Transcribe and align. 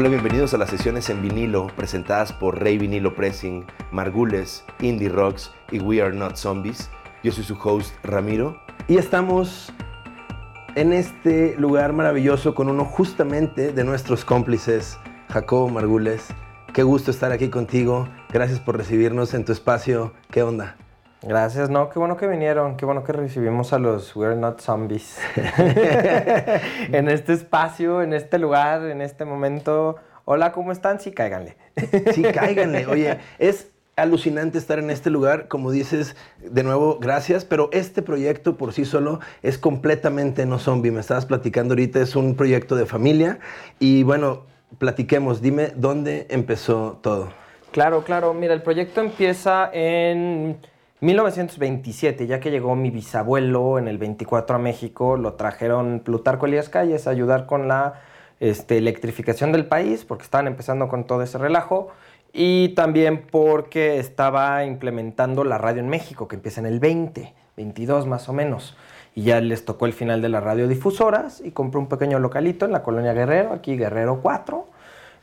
Hola, 0.00 0.10
bienvenidos 0.10 0.54
a 0.54 0.58
las 0.58 0.70
sesiones 0.70 1.10
en 1.10 1.20
vinilo 1.22 1.66
presentadas 1.74 2.32
por 2.32 2.60
Rey 2.62 2.78
Vinilo 2.78 3.16
Pressing, 3.16 3.66
Margules, 3.90 4.64
Indie 4.78 5.08
Rocks 5.08 5.50
y 5.72 5.80
We 5.80 6.00
Are 6.00 6.14
Not 6.14 6.36
Zombies. 6.36 6.88
Yo 7.24 7.32
soy 7.32 7.42
su 7.42 7.58
host 7.60 7.92
Ramiro 8.04 8.62
y 8.86 8.96
estamos 8.96 9.72
en 10.76 10.92
este 10.92 11.56
lugar 11.58 11.94
maravilloso 11.94 12.54
con 12.54 12.68
uno 12.68 12.84
justamente 12.84 13.72
de 13.72 13.82
nuestros 13.82 14.24
cómplices, 14.24 14.96
Jacobo 15.30 15.68
Margules. 15.68 16.28
Qué 16.72 16.84
gusto 16.84 17.10
estar 17.10 17.32
aquí 17.32 17.48
contigo. 17.48 18.08
Gracias 18.32 18.60
por 18.60 18.76
recibirnos 18.76 19.34
en 19.34 19.44
tu 19.44 19.50
espacio. 19.50 20.12
¿Qué 20.30 20.44
onda? 20.44 20.76
Gracias, 21.22 21.68
no, 21.68 21.90
qué 21.90 21.98
bueno 21.98 22.16
que 22.16 22.28
vinieron, 22.28 22.76
qué 22.76 22.84
bueno 22.84 23.02
que 23.02 23.12
recibimos 23.12 23.72
a 23.72 23.80
los 23.80 24.14
We're 24.14 24.36
Not 24.36 24.60
Zombies 24.60 25.18
en 26.92 27.08
este 27.08 27.32
espacio, 27.32 28.02
en 28.02 28.12
este 28.12 28.38
lugar, 28.38 28.84
en 28.84 29.00
este 29.00 29.24
momento. 29.24 29.96
Hola, 30.24 30.52
¿cómo 30.52 30.70
están? 30.70 31.00
Sí, 31.00 31.10
cáiganle. 31.10 31.56
sí, 32.14 32.22
cáiganle. 32.22 32.86
Oye, 32.86 33.18
es 33.40 33.72
alucinante 33.96 34.58
estar 34.58 34.78
en 34.78 34.90
este 34.90 35.10
lugar, 35.10 35.48
como 35.48 35.72
dices, 35.72 36.14
de 36.40 36.62
nuevo, 36.62 36.98
gracias, 37.00 37.44
pero 37.44 37.68
este 37.72 38.00
proyecto 38.00 38.56
por 38.56 38.72
sí 38.72 38.84
solo 38.84 39.18
es 39.42 39.58
completamente 39.58 40.46
no 40.46 40.60
zombie. 40.60 40.92
Me 40.92 41.00
estabas 41.00 41.26
platicando 41.26 41.72
ahorita, 41.72 42.00
es 42.00 42.14
un 42.14 42.36
proyecto 42.36 42.76
de 42.76 42.86
familia 42.86 43.40
y 43.80 44.04
bueno, 44.04 44.44
platiquemos, 44.78 45.42
dime 45.42 45.72
dónde 45.74 46.28
empezó 46.30 47.00
todo. 47.02 47.30
Claro, 47.72 48.04
claro, 48.04 48.32
mira, 48.34 48.54
el 48.54 48.62
proyecto 48.62 49.00
empieza 49.00 49.68
en 49.72 50.58
1927, 51.00 52.26
ya 52.26 52.40
que 52.40 52.50
llegó 52.50 52.74
mi 52.74 52.90
bisabuelo 52.90 53.78
en 53.78 53.86
el 53.86 53.98
24 53.98 54.56
a 54.56 54.58
México, 54.58 55.16
lo 55.16 55.34
trajeron 55.34 56.00
Plutarco 56.00 56.46
Elías 56.46 56.68
Calles 56.68 57.06
a 57.06 57.10
ayudar 57.10 57.46
con 57.46 57.68
la 57.68 58.00
este, 58.40 58.78
electrificación 58.78 59.52
del 59.52 59.66
país, 59.66 60.04
porque 60.04 60.24
estaban 60.24 60.48
empezando 60.48 60.88
con 60.88 61.04
todo 61.04 61.22
ese 61.22 61.38
relajo, 61.38 61.90
y 62.32 62.70
también 62.70 63.26
porque 63.30 63.98
estaba 63.98 64.64
implementando 64.64 65.44
la 65.44 65.56
radio 65.56 65.80
en 65.80 65.88
México, 65.88 66.26
que 66.26 66.34
empieza 66.34 66.60
en 66.60 66.66
el 66.66 66.80
20, 66.80 67.32
22 67.56 68.06
más 68.06 68.28
o 68.28 68.32
menos. 68.32 68.76
Y 69.14 69.22
ya 69.22 69.40
les 69.40 69.64
tocó 69.64 69.86
el 69.86 69.92
final 69.92 70.20
de 70.20 70.28
las 70.28 70.42
radiodifusoras 70.42 71.40
y 71.44 71.52
compró 71.52 71.80
un 71.80 71.88
pequeño 71.88 72.18
localito 72.18 72.66
en 72.66 72.72
la 72.72 72.82
colonia 72.82 73.12
Guerrero, 73.12 73.52
aquí 73.52 73.76
Guerrero 73.76 74.20
4. 74.20 74.66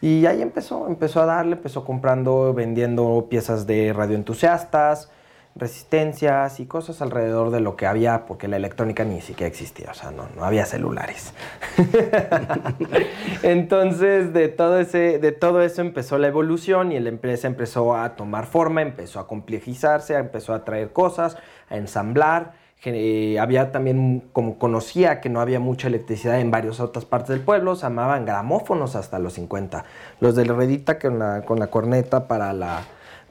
Y 0.02 0.25
ahí 0.25 0.42
empezó, 0.42 0.88
empezó 0.88 1.21
a 1.21 1.25
darle, 1.25 1.55
empezó 1.55 1.83
comprando, 1.83 2.53
vendiendo 2.53 3.27
piezas 3.30 3.66
de 3.67 3.94
radioentusiastas, 3.94 5.09
resistencias 5.58 6.59
y 6.59 6.66
cosas 6.66 7.02
alrededor 7.02 7.50
de 7.50 7.61
lo 7.61 7.78
que 7.78 7.86
había, 7.86 8.25
porque 8.25 8.50
la 8.50 8.58
electrónica 8.58 9.06
ni 9.06 9.22
siquiera 9.22 9.48
existía, 9.48 9.92
o 9.92 9.94
sea, 9.94 10.11
no, 10.11 10.28
no 10.36 10.44
había 10.44 10.66
celulares. 10.66 11.34
Entonces, 13.44 14.33
de 14.33 14.50
todo, 14.50 14.80
ese, 14.80 15.17
de 15.20 15.31
todo 15.31 15.61
eso 15.61 15.81
empezó 15.81 16.17
la 16.17 16.28
evolución 16.28 16.92
y 16.92 17.00
la 17.00 17.08
empresa 17.08 17.48
empezó 17.48 17.95
a 17.95 18.17
tomar 18.17 18.48
forma, 18.48 18.81
empezó 18.81 19.22
a 19.22 19.28
complejizarse, 19.28 20.16
empezó 20.16 20.53
a 20.53 20.66
traer 20.66 20.92
cosas, 20.92 21.38
a 21.70 21.78
ensamblar. 21.78 22.66
Eh, 22.83 23.39
había 23.39 23.72
también, 23.72 24.30
como 24.33 24.59
conocía 24.59 25.20
que 25.22 25.30
no 25.30 25.39
había 25.39 25.59
mucha 25.59 25.88
electricidad 25.88 26.39
en 26.39 26.52
varias 26.52 26.80
otras 26.80 27.06
partes 27.06 27.30
del 27.30 27.42
pueblo, 27.42 27.76
se 27.76 27.83
llamaban 27.83 28.26
gramófonos 28.26 28.95
hasta 28.95 29.17
los 29.20 29.33
50. 29.33 29.86
Los 30.20 30.36
de 30.36 30.45
la 30.45 30.53
redita 30.53 31.00
con 31.00 31.17
la, 31.17 31.44
con 31.44 31.59
la 31.59 31.67
corneta 31.67 32.28
para 32.28 32.53
la, 32.53 32.83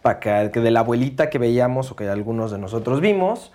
para 0.05 0.51
que, 0.51 0.61
de 0.61 0.71
la 0.71 0.81
abuelita 0.81 1.31
que 1.31 1.39
veíamos 1.39 1.91
o 1.91 1.97
que 1.97 2.07
algunos 2.11 2.51
de 2.51 2.59
nosotros 2.59 3.01
vimos, 3.01 3.53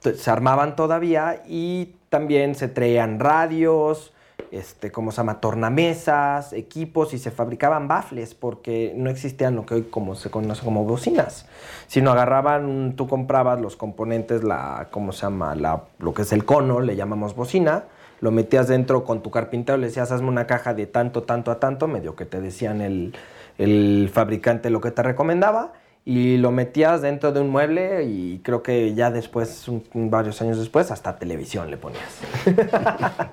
se 0.00 0.30
armaban 0.30 0.74
todavía 0.74 1.42
y 1.46 1.94
también 2.08 2.54
se 2.54 2.68
traían 2.68 3.20
radios, 3.20 4.14
este, 4.50 4.90
como 4.90 5.10
se 5.12 5.18
llama, 5.18 5.40
tornamesas, 5.42 6.54
equipos 6.54 7.12
y 7.12 7.18
se 7.18 7.30
fabricaban 7.30 7.86
bafles 7.86 8.34
porque 8.34 8.94
no 8.96 9.10
existían 9.10 9.56
lo 9.56 9.66
que 9.66 9.74
hoy 9.74 9.82
como 9.82 10.14
se 10.14 10.30
conoce 10.30 10.64
como 10.64 10.84
bocinas, 10.86 11.44
sino 11.86 12.12
agarraban, 12.12 12.94
tú 12.96 13.06
comprabas 13.06 13.60
los 13.60 13.76
componentes, 13.76 14.42
la, 14.42 14.88
¿cómo 14.90 15.12
se 15.12 15.26
llama? 15.26 15.54
La, 15.54 15.82
lo 15.98 16.14
que 16.14 16.22
es 16.22 16.32
el 16.32 16.46
cono, 16.46 16.80
le 16.80 16.96
llamamos 16.96 17.36
bocina, 17.36 17.84
lo 18.22 18.30
metías 18.30 18.68
dentro 18.68 19.04
con 19.04 19.22
tu 19.22 19.30
carpintero, 19.30 19.76
le 19.76 19.88
decías, 19.88 20.10
hazme 20.12 20.28
una 20.28 20.46
caja 20.46 20.72
de 20.72 20.86
tanto, 20.86 21.24
tanto 21.24 21.50
a 21.50 21.60
tanto, 21.60 21.88
medio 21.88 22.16
que 22.16 22.24
te 22.24 22.40
decían 22.40 22.80
el, 22.80 23.14
el 23.58 24.10
fabricante 24.10 24.70
lo 24.70 24.80
que 24.80 24.92
te 24.92 25.02
recomendaba 25.02 25.74
y 26.04 26.38
lo 26.38 26.50
metías 26.50 27.02
dentro 27.02 27.32
de 27.32 27.40
un 27.40 27.50
mueble 27.50 28.04
y 28.04 28.40
creo 28.42 28.62
que 28.62 28.94
ya 28.94 29.10
después, 29.10 29.66
varios 29.94 30.40
años 30.40 30.58
después, 30.58 30.90
hasta 30.90 31.18
televisión 31.18 31.70
le 31.70 31.76
ponías. 31.76 32.20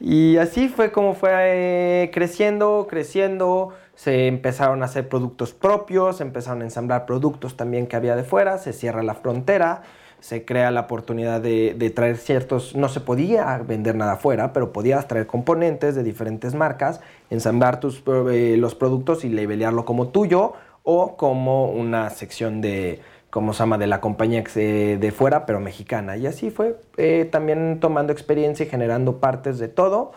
y 0.00 0.36
así 0.36 0.68
fue 0.68 0.92
como 0.92 1.14
fue 1.14 1.30
eh, 1.32 2.10
creciendo, 2.12 2.86
creciendo, 2.88 3.72
se 3.94 4.26
empezaron 4.28 4.82
a 4.82 4.86
hacer 4.86 5.08
productos 5.08 5.52
propios, 5.52 6.18
se 6.18 6.22
empezaron 6.22 6.62
a 6.62 6.64
ensamblar 6.64 7.06
productos 7.06 7.56
también 7.56 7.86
que 7.86 7.96
había 7.96 8.14
de 8.14 8.24
fuera, 8.24 8.58
se 8.58 8.72
cierra 8.72 9.02
la 9.02 9.14
frontera, 9.14 9.82
se 10.20 10.44
crea 10.44 10.70
la 10.70 10.82
oportunidad 10.82 11.40
de, 11.40 11.92
traer 11.94 12.16
ciertos, 12.16 12.74
no 12.74 12.88
se 12.88 13.00
podía 13.00 13.56
vender 13.58 13.94
nada 13.94 14.12
afuera, 14.12 14.52
pero 14.52 14.72
podías 14.72 15.08
traer 15.08 15.26
componentes 15.26 15.94
de 15.94 16.02
diferentes 16.02 16.54
marcas, 16.54 17.00
ensamblar 17.30 17.80
tus, 17.80 18.02
eh, 18.06 18.56
los 18.58 18.74
productos 18.74 19.24
y 19.24 19.30
labelearlo 19.30 19.84
como 19.84 20.08
tuyo 20.08 20.54
o 20.90 21.18
como 21.18 21.66
una 21.66 22.08
sección 22.08 22.62
de, 22.62 23.02
como 23.28 23.52
se 23.52 23.58
llama, 23.58 23.76
de 23.76 23.86
la 23.86 24.00
compañía 24.00 24.42
de 24.42 25.12
fuera, 25.14 25.44
pero 25.44 25.60
mexicana. 25.60 26.16
Y 26.16 26.26
así 26.26 26.50
fue 26.50 26.80
eh, 26.96 27.28
también 27.30 27.78
tomando 27.78 28.10
experiencia 28.10 28.64
y 28.64 28.70
generando 28.70 29.20
partes 29.20 29.58
de 29.58 29.68
todo. 29.68 30.12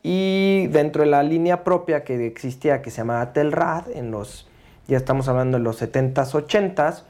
Y 0.00 0.68
dentro 0.68 1.02
de 1.02 1.10
la 1.10 1.24
línea 1.24 1.64
propia 1.64 2.04
que 2.04 2.24
existía, 2.24 2.82
que 2.82 2.92
se 2.92 2.98
llamaba 2.98 3.32
Telrad, 3.32 3.90
en 3.90 4.12
los, 4.12 4.48
ya 4.86 4.96
estamos 4.96 5.26
hablando 5.26 5.58
de 5.58 5.64
los 5.64 5.82
70s, 5.82 6.14
80s, 6.14 7.02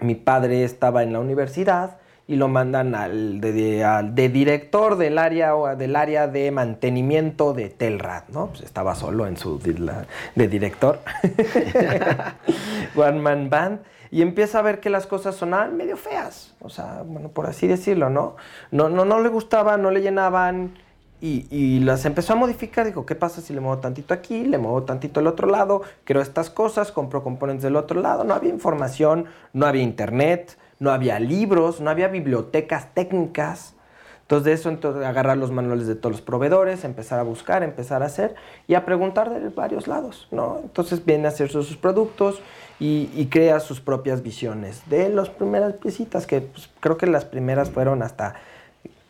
mi 0.00 0.14
padre 0.14 0.64
estaba 0.64 1.02
en 1.02 1.14
la 1.14 1.20
universidad 1.20 1.96
y 2.28 2.36
lo 2.36 2.46
mandan 2.46 2.94
al 2.94 3.40
de, 3.40 4.28
director 4.28 4.96
del 4.96 5.16
área, 5.16 5.54
del 5.74 5.96
área 5.96 6.28
de 6.28 6.50
mantenimiento 6.50 7.54
de 7.54 7.70
Telrad, 7.70 8.24
¿no? 8.28 8.48
Pues 8.48 8.60
estaba 8.60 8.94
solo 8.94 9.26
en 9.26 9.38
su 9.38 9.58
de 9.58 10.48
director, 10.48 11.00
One 12.94 13.20
Man 13.20 13.48
Band, 13.48 13.80
y 14.10 14.20
empieza 14.20 14.58
a 14.58 14.62
ver 14.62 14.78
que 14.78 14.90
las 14.90 15.06
cosas 15.06 15.36
sonaban 15.36 15.78
medio 15.78 15.96
feas, 15.96 16.54
o 16.60 16.68
sea, 16.68 17.02
bueno, 17.06 17.30
por 17.30 17.46
así 17.46 17.66
decirlo, 17.66 18.10
¿no? 18.10 18.36
No, 18.70 18.90
no, 18.90 19.06
no 19.06 19.20
le 19.20 19.30
gustaban, 19.30 19.80
no 19.80 19.90
le 19.90 20.02
llenaban, 20.02 20.74
y, 21.20 21.46
y, 21.50 21.80
las 21.80 22.04
empezó 22.04 22.34
a 22.34 22.36
modificar. 22.36 22.86
Dijo, 22.86 23.04
¿qué 23.04 23.16
pasa 23.16 23.40
si 23.40 23.52
le 23.52 23.58
muevo 23.58 23.80
tantito 23.80 24.14
aquí, 24.14 24.44
le 24.44 24.56
muevo 24.56 24.84
tantito 24.84 25.18
al 25.18 25.26
otro 25.26 25.48
lado? 25.48 25.82
Creo 26.04 26.22
estas 26.22 26.48
cosas, 26.48 26.92
compro 26.92 27.24
componentes 27.24 27.64
del 27.64 27.74
otro 27.74 28.00
lado. 28.00 28.22
No 28.22 28.34
había 28.34 28.50
información, 28.50 29.24
no 29.52 29.66
había 29.66 29.82
internet 29.82 30.56
no 30.78 30.90
había 30.90 31.18
libros, 31.18 31.80
no 31.80 31.90
había 31.90 32.08
bibliotecas 32.08 32.94
técnicas. 32.94 33.74
Entonces 34.22 34.44
de 34.44 34.52
eso, 34.52 34.68
entonces, 34.68 35.04
agarrar 35.04 35.38
los 35.38 35.50
manuales 35.50 35.86
de 35.86 35.94
todos 35.94 36.12
los 36.12 36.20
proveedores, 36.20 36.84
empezar 36.84 37.18
a 37.18 37.22
buscar, 37.22 37.62
empezar 37.62 38.02
a 38.02 38.06
hacer 38.06 38.34
y 38.66 38.74
a 38.74 38.84
preguntar 38.84 39.30
de 39.30 39.48
varios 39.48 39.86
lados, 39.86 40.28
¿no? 40.30 40.60
Entonces 40.62 41.04
viene 41.04 41.26
a 41.26 41.28
hacer 41.28 41.48
sus, 41.48 41.76
productos 41.78 42.40
y, 42.78 43.26
crea 43.30 43.58
sus 43.58 43.80
propias 43.80 44.22
visiones. 44.22 44.82
De 44.86 45.08
las 45.08 45.30
primeras 45.30 45.72
piecitas, 45.74 46.26
que 46.26 46.42
pues, 46.42 46.68
creo 46.80 46.98
que 46.98 47.06
las 47.06 47.24
primeras 47.24 47.70
fueron 47.70 48.02
hasta 48.02 48.34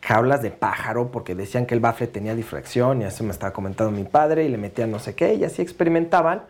jaulas 0.03 0.41
de 0.41 0.53
pájaro, 0.53 1.11
porque 1.11 1.35
decían 1.35 1.67
que 1.67 1.75
el 1.75 1.81
bafle 1.81 2.07
tenía 2.07 2.37
difracción, 2.37 3.03
y 3.03 3.05
así 3.05 3.25
me 3.25 3.33
estaba 3.33 3.53
comentando 3.53 3.91
mi 3.91 4.05
padre, 4.05 4.45
y 4.45 4.49
le 4.49 4.57
metían 4.57 4.93
no 4.93 5.01
sé 5.01 5.17
qué, 5.17 5.35
y 5.35 5.43
así 5.43 5.63
experimentaban. 5.63 6.43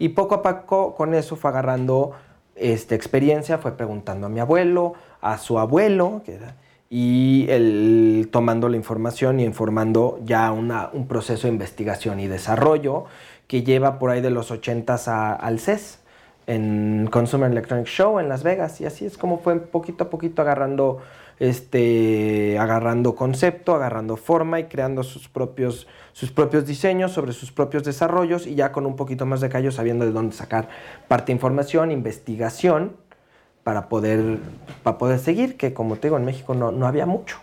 Y 0.00 0.10
poco 0.10 0.34
a 0.34 0.42
poco 0.42 0.96
con 0.96 1.14
eso 1.14 1.36
fue 1.36 1.50
agarrando 1.50 2.14
esta 2.60 2.94
experiencia 2.94 3.58
fue 3.58 3.76
preguntando 3.76 4.26
a 4.26 4.30
mi 4.30 4.40
abuelo, 4.40 4.94
a 5.20 5.38
su 5.38 5.58
abuelo, 5.58 6.22
y 6.90 7.46
él 7.48 8.28
tomando 8.32 8.68
la 8.68 8.76
información 8.76 9.40
y 9.40 9.44
informando 9.44 10.18
ya 10.24 10.52
un 10.52 11.06
proceso 11.06 11.46
de 11.46 11.52
investigación 11.52 12.20
y 12.20 12.28
desarrollo 12.28 13.04
que 13.46 13.62
lleva 13.62 13.98
por 13.98 14.10
ahí 14.10 14.20
de 14.20 14.30
los 14.30 14.50
80s 14.50 15.38
al 15.40 15.58
CES, 15.58 16.00
en 16.46 17.08
Consumer 17.10 17.50
Electronic 17.50 17.86
Show 17.86 18.18
en 18.20 18.28
Las 18.28 18.42
Vegas. 18.42 18.80
Y 18.80 18.86
así 18.86 19.04
es 19.04 19.18
como 19.18 19.38
fue 19.38 19.60
poquito 19.60 20.04
a 20.04 20.10
poquito 20.10 20.40
agarrando, 20.42 20.98
este, 21.40 22.58
agarrando 22.58 23.14
concepto, 23.14 23.74
agarrando 23.74 24.16
forma 24.16 24.60
y 24.60 24.64
creando 24.64 25.02
sus 25.02 25.28
propios 25.28 25.86
sus 26.18 26.32
propios 26.32 26.66
diseños, 26.66 27.12
sobre 27.12 27.32
sus 27.32 27.52
propios 27.52 27.84
desarrollos 27.84 28.48
y 28.48 28.56
ya 28.56 28.72
con 28.72 28.86
un 28.86 28.96
poquito 28.96 29.24
más 29.24 29.40
de 29.40 29.48
callo 29.48 29.70
sabiendo 29.70 30.04
de 30.04 30.10
dónde 30.10 30.34
sacar 30.34 30.68
parte 31.06 31.26
de 31.26 31.34
información, 31.34 31.92
investigación 31.92 32.96
para 33.62 33.88
poder, 33.88 34.38
para 34.82 34.98
poder 34.98 35.20
seguir, 35.20 35.56
que 35.56 35.72
como 35.72 35.94
te 35.94 36.08
digo, 36.08 36.16
en 36.16 36.24
México 36.24 36.54
no, 36.54 36.72
no 36.72 36.88
había 36.88 37.06
mucho. 37.06 37.38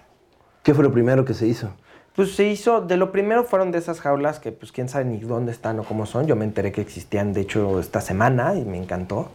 ¿Qué 0.61 0.73
fue 0.73 0.83
lo 0.83 0.91
primero 0.91 1.23
que 1.23 1.33
se 1.33 1.47
hizo? 1.47 1.69
Pues 2.17 2.35
se 2.35 2.45
hizo, 2.47 2.81
de 2.81 2.97
lo 2.97 3.13
primero 3.13 3.45
fueron 3.45 3.71
de 3.71 3.77
esas 3.77 4.01
jaulas 4.01 4.39
que 4.39 4.51
pues 4.51 4.73
quién 4.73 4.89
sabe 4.89 5.05
ni 5.05 5.19
dónde 5.19 5.53
están 5.53 5.79
o 5.79 5.83
cómo 5.83 6.05
son. 6.05 6.27
Yo 6.27 6.35
me 6.35 6.43
enteré 6.43 6.73
que 6.73 6.81
existían, 6.81 7.31
de 7.31 7.41
hecho, 7.41 7.79
esta 7.79 8.01
semana 8.01 8.55
y 8.55 8.65
me 8.65 8.77
encantó. 8.77 9.29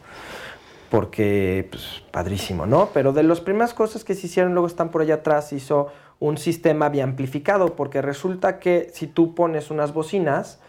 Porque, 0.90 1.68
pues, 1.70 2.02
padrísimo, 2.10 2.66
¿no? 2.66 2.90
Pero 2.92 3.12
de 3.12 3.22
las 3.22 3.40
primeras 3.40 3.74
cosas 3.74 4.04
que 4.04 4.14
se 4.14 4.26
hicieron, 4.26 4.52
luego 4.54 4.66
están 4.66 4.90
por 4.90 5.02
allá 5.02 5.16
atrás, 5.16 5.52
hizo 5.52 5.88
un 6.18 6.36
sistema 6.36 6.86
amplificado, 6.86 7.76
porque 7.76 8.02
resulta 8.02 8.58
que 8.58 8.90
si 8.92 9.06
tú 9.06 9.34
pones 9.34 9.70
unas 9.70 9.94
bocinas, 9.94 10.60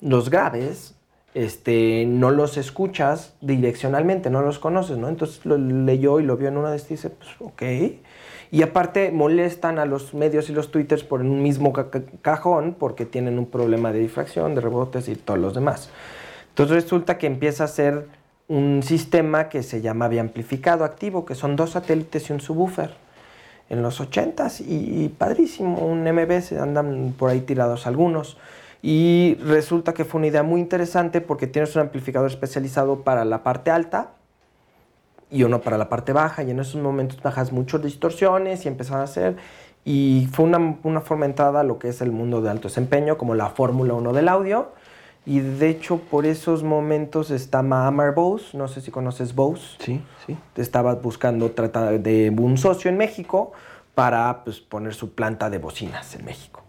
los 0.00 0.30
graves, 0.30 0.94
este, 1.34 2.04
no 2.06 2.30
los 2.30 2.56
escuchas 2.56 3.34
direccionalmente, 3.40 4.30
no 4.30 4.42
los 4.42 4.58
conoces, 4.58 4.98
¿no? 4.98 5.08
Entonces 5.08 5.44
lo 5.46 5.56
leyó 5.56 6.20
y 6.20 6.24
lo 6.24 6.36
vio 6.36 6.48
en 6.48 6.56
una 6.56 6.70
de 6.70 6.76
estas 6.76 6.90
y 6.90 6.94
dice, 6.94 7.10
pues 7.10 7.30
ok. 7.38 7.62
Y 8.50 8.62
aparte 8.62 9.10
molestan 9.12 9.78
a 9.78 9.84
los 9.84 10.14
medios 10.14 10.48
y 10.48 10.52
los 10.52 10.70
twitters 10.70 11.04
por 11.04 11.20
un 11.20 11.42
mismo 11.42 11.72
cajón 12.22 12.74
porque 12.78 13.04
tienen 13.04 13.38
un 13.38 13.46
problema 13.46 13.92
de 13.92 14.00
difracción, 14.00 14.54
de 14.54 14.62
rebotes 14.62 15.08
y 15.08 15.16
todos 15.16 15.38
los 15.38 15.54
demás. 15.54 15.90
Entonces 16.48 16.82
resulta 16.82 17.18
que 17.18 17.26
empieza 17.26 17.64
a 17.64 17.68
ser 17.68 18.08
un 18.48 18.82
sistema 18.82 19.48
que 19.50 19.62
se 19.62 19.82
llama 19.82 20.08
biamplificado 20.08 20.84
activo, 20.84 21.24
que 21.24 21.34
son 21.34 21.54
dos 21.54 21.70
satélites 21.70 22.28
y 22.28 22.32
un 22.32 22.40
subwoofer 22.40 22.90
en 23.68 23.82
los 23.82 24.00
80s 24.00 24.64
y, 24.66 25.10
padrísimo, 25.10 25.78
un 25.78 26.02
MBS, 26.02 26.52
andan 26.52 27.14
por 27.16 27.30
ahí 27.30 27.42
tirados 27.42 27.86
algunos. 27.86 28.38
Y 28.80 29.36
resulta 29.44 29.92
que 29.92 30.04
fue 30.04 30.18
una 30.18 30.28
idea 30.28 30.42
muy 30.42 30.60
interesante 30.60 31.20
porque 31.20 31.46
tienes 31.46 31.74
un 31.76 31.82
amplificador 31.82 32.30
especializado 32.30 33.02
para 33.02 33.24
la 33.24 33.42
parte 33.42 33.70
alta 33.70 34.12
y 35.30 35.42
uno 35.42 35.60
para 35.60 35.76
la 35.76 35.90
parte 35.90 36.14
baja 36.14 36.42
y 36.42 36.50
en 36.50 36.60
esos 36.60 36.80
momentos 36.80 37.20
bajas 37.20 37.52
muchas 37.52 37.82
distorsiones 37.82 38.64
y 38.64 38.68
empezaron 38.68 39.02
a 39.02 39.04
hacer 39.04 39.36
y 39.84 40.28
fue 40.32 40.46
una, 40.46 40.78
una 40.84 41.00
forma 41.02 41.26
entrada 41.26 41.64
lo 41.64 41.78
que 41.78 41.88
es 41.88 42.00
el 42.00 42.12
mundo 42.12 42.40
de 42.40 42.48
alto 42.48 42.68
desempeño 42.68 43.18
como 43.18 43.34
la 43.34 43.50
Fórmula 43.50 43.92
1 43.94 44.12
del 44.14 44.28
audio 44.28 44.72
y 45.28 45.40
de 45.40 45.68
hecho 45.68 45.98
por 45.98 46.24
esos 46.24 46.62
momentos 46.62 47.30
está 47.30 47.60
Mahamar 47.60 48.14
Bose, 48.14 48.56
no 48.56 48.66
sé 48.66 48.80
si 48.80 48.90
conoces 48.90 49.34
Bose. 49.34 49.76
Sí, 49.78 50.00
sí. 50.26 50.38
Estaba 50.56 50.94
buscando 50.94 51.50
tratar 51.50 52.00
de 52.00 52.34
un 52.34 52.56
socio 52.56 52.90
en 52.90 52.96
México 52.96 53.52
para 53.94 54.42
pues, 54.42 54.58
poner 54.58 54.94
su 54.94 55.12
planta 55.12 55.50
de 55.50 55.58
bocinas 55.58 56.14
en 56.14 56.24
México. 56.24 56.62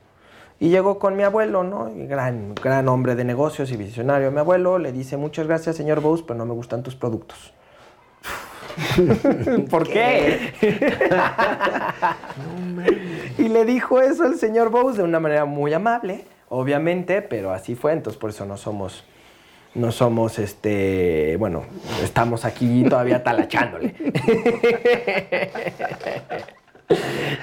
Y 0.60 0.68
llegó 0.68 1.00
con 1.00 1.16
mi 1.16 1.24
abuelo, 1.24 1.64
¿no? 1.64 1.90
gran, 2.10 2.54
gran 2.54 2.90
hombre 2.90 3.16
de 3.16 3.24
negocios 3.24 3.72
y 3.72 3.78
visionario. 3.78 4.30
Mi 4.30 4.40
abuelo 4.40 4.78
le 4.78 4.92
dice, 4.92 5.16
muchas 5.16 5.48
gracias, 5.48 5.78
señor 5.78 6.02
Bose, 6.02 6.26
pero 6.28 6.38
no 6.38 6.46
me 6.46 6.54
gustan 6.54 6.84
tus 6.84 6.96
productos. 6.96 7.54
¿Por 9.70 9.88
qué? 9.88 10.54
y 13.38 13.48
le 13.48 13.64
dijo 13.64 14.02
eso 14.02 14.26
el 14.26 14.36
señor 14.36 14.70
Bose 14.70 14.98
de 14.98 15.04
una 15.06 15.22
manera 15.22 15.46
muy 15.46 15.74
amable, 15.74 16.26
obviamente, 16.50 17.22
pero 17.22 17.52
así 17.52 17.76
fue, 17.76 17.94
entonces 17.94 18.20
por 18.20 18.32
eso 18.32 18.46
no 18.46 18.58
somos, 18.58 19.06
no 19.76 19.92
somos, 19.92 20.40
este, 20.40 21.38
bueno, 21.38 21.64
estamos 22.04 22.46
aquí 22.46 22.84
todavía 22.84 23.24
talachándole. 23.24 23.94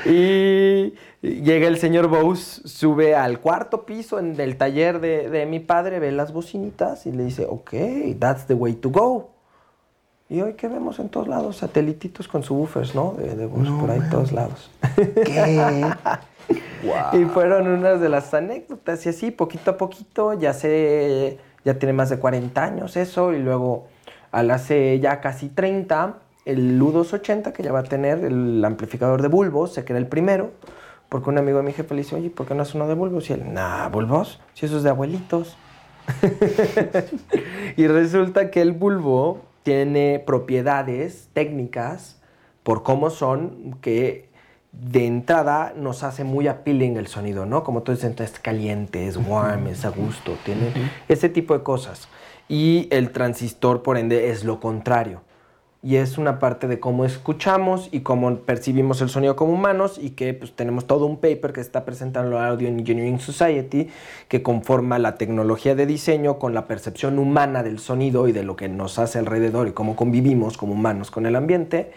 y 0.04 0.94
llega 1.22 1.68
el 1.68 1.78
señor 1.78 2.08
Bose, 2.08 2.68
sube 2.68 3.14
al 3.14 3.40
cuarto 3.40 3.86
piso 3.86 4.18
en 4.18 4.38
el 4.40 4.56
taller 4.56 5.00
de, 5.00 5.30
de 5.30 5.46
mi 5.46 5.60
padre, 5.60 6.00
ve 6.00 6.12
las 6.12 6.32
bocinitas 6.32 7.06
y 7.06 7.12
le 7.12 7.24
dice, 7.24 7.46
ok, 7.48 7.72
that's 8.18 8.46
the 8.46 8.54
way 8.54 8.74
to 8.74 8.90
go. 8.90 9.30
Y 10.28 10.40
hoy 10.40 10.54
que 10.54 10.66
vemos 10.66 10.98
en 10.98 11.08
todos 11.08 11.28
lados, 11.28 11.58
satelititos 11.58 12.26
con 12.26 12.42
subwoofers, 12.42 12.96
¿no? 12.96 13.14
De, 13.16 13.36
de 13.36 13.46
por 13.46 13.90
ahí 13.90 14.00
todos 14.10 14.32
lados. 14.32 14.72
¿Qué? 14.96 15.86
Y 17.12 17.24
fueron 17.24 17.66
unas 17.68 18.00
de 18.00 18.08
las 18.08 18.32
anécdotas 18.34 19.04
y 19.06 19.08
así, 19.08 19.30
poquito 19.30 19.72
a 19.72 19.76
poquito, 19.76 20.34
ya 20.34 20.52
se, 20.52 21.38
ya 21.64 21.78
tiene 21.78 21.92
más 21.92 22.10
de 22.10 22.18
40 22.18 22.62
años 22.62 22.96
eso, 22.96 23.32
y 23.32 23.38
luego 23.38 23.86
al 24.30 24.50
hace 24.50 25.00
ya 25.00 25.20
casi 25.20 25.48
30, 25.48 26.18
el 26.44 26.80
U280 26.80 27.52
que 27.52 27.62
ya 27.62 27.72
va 27.72 27.80
a 27.80 27.84
tener 27.84 28.24
el 28.24 28.64
amplificador 28.64 29.22
de 29.22 29.28
bulbos, 29.28 29.74
se 29.74 29.84
crea 29.84 29.98
el 29.98 30.06
primero, 30.06 30.52
porque 31.08 31.30
un 31.30 31.38
amigo 31.38 31.58
de 31.58 31.64
mi 31.64 31.72
jefe 31.72 31.94
le 31.94 32.02
dice, 32.02 32.16
oye, 32.16 32.30
¿por 32.30 32.46
qué 32.46 32.54
no 32.54 32.62
es 32.62 32.74
uno 32.74 32.86
de 32.86 32.94
bulbos? 32.94 33.30
Y 33.30 33.32
él, 33.32 33.52
nah, 33.52 33.88
bulbos, 33.88 34.40
si 34.54 34.66
eso 34.66 34.76
es 34.76 34.82
de 34.82 34.90
abuelitos. 34.90 35.56
y 37.76 37.86
resulta 37.88 38.50
que 38.50 38.62
el 38.62 38.72
bulbo 38.72 39.40
tiene 39.64 40.22
propiedades 40.24 41.28
técnicas 41.32 42.20
por 42.62 42.84
cómo 42.84 43.10
son 43.10 43.76
que 43.80 44.28
de 44.72 45.06
entrada 45.06 45.72
nos 45.76 46.02
hace 46.02 46.24
muy 46.24 46.48
appealing 46.48 46.96
el 46.96 47.06
sonido, 47.06 47.46
¿no? 47.46 47.64
Como 47.64 47.82
tú 47.82 47.92
dices, 47.92 48.18
es 48.20 48.38
caliente, 48.38 49.06
es 49.06 49.16
warm, 49.16 49.68
es 49.68 49.84
a 49.84 49.90
gusto, 49.90 50.36
tiene 50.44 50.72
ese 51.08 51.28
tipo 51.28 51.54
de 51.54 51.62
cosas. 51.62 52.08
Y 52.48 52.88
el 52.90 53.10
transistor, 53.10 53.82
por 53.82 53.98
ende, 53.98 54.30
es 54.30 54.44
lo 54.44 54.60
contrario 54.60 55.22
y 55.86 55.98
es 55.98 56.18
una 56.18 56.40
parte 56.40 56.66
de 56.66 56.80
cómo 56.80 57.04
escuchamos 57.04 57.88
y 57.92 58.00
cómo 58.00 58.40
percibimos 58.40 59.00
el 59.02 59.08
sonido 59.08 59.36
como 59.36 59.52
humanos 59.52 59.98
y 60.02 60.10
que 60.10 60.34
pues, 60.34 60.52
tenemos 60.52 60.88
todo 60.88 61.06
un 61.06 61.18
paper 61.18 61.52
que 61.52 61.60
está 61.60 61.84
presentando 61.84 62.32
la 62.32 62.48
Audio 62.48 62.66
Engineering 62.66 63.20
Society 63.20 63.88
que 64.26 64.42
conforma 64.42 64.98
la 64.98 65.14
tecnología 65.14 65.76
de 65.76 65.86
diseño 65.86 66.40
con 66.40 66.54
la 66.54 66.66
percepción 66.66 67.20
humana 67.20 67.62
del 67.62 67.78
sonido 67.78 68.26
y 68.26 68.32
de 68.32 68.42
lo 68.42 68.56
que 68.56 68.68
nos 68.68 68.98
hace 68.98 69.20
alrededor 69.20 69.68
y 69.68 69.72
cómo 69.74 69.94
convivimos 69.94 70.56
como 70.56 70.72
humanos 70.72 71.12
con 71.12 71.24
el 71.24 71.36
ambiente. 71.36 71.92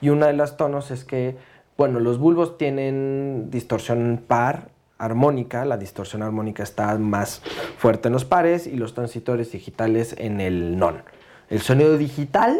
Y 0.00 0.10
una 0.10 0.28
de 0.28 0.34
las 0.34 0.56
tonos 0.56 0.92
es 0.92 1.04
que, 1.04 1.36
bueno, 1.82 1.98
los 1.98 2.18
bulbos 2.18 2.58
tienen 2.58 3.48
distorsión 3.50 4.22
par, 4.24 4.68
armónica, 4.98 5.64
la 5.64 5.76
distorsión 5.76 6.22
armónica 6.22 6.62
está 6.62 6.96
más 6.96 7.42
fuerte 7.76 8.06
en 8.06 8.12
los 8.12 8.24
pares 8.24 8.68
y 8.68 8.76
los 8.76 8.94
transitores 8.94 9.50
digitales 9.50 10.14
en 10.16 10.40
el 10.40 10.78
non. 10.78 11.02
El 11.50 11.60
sonido 11.60 11.98
digital 11.98 12.56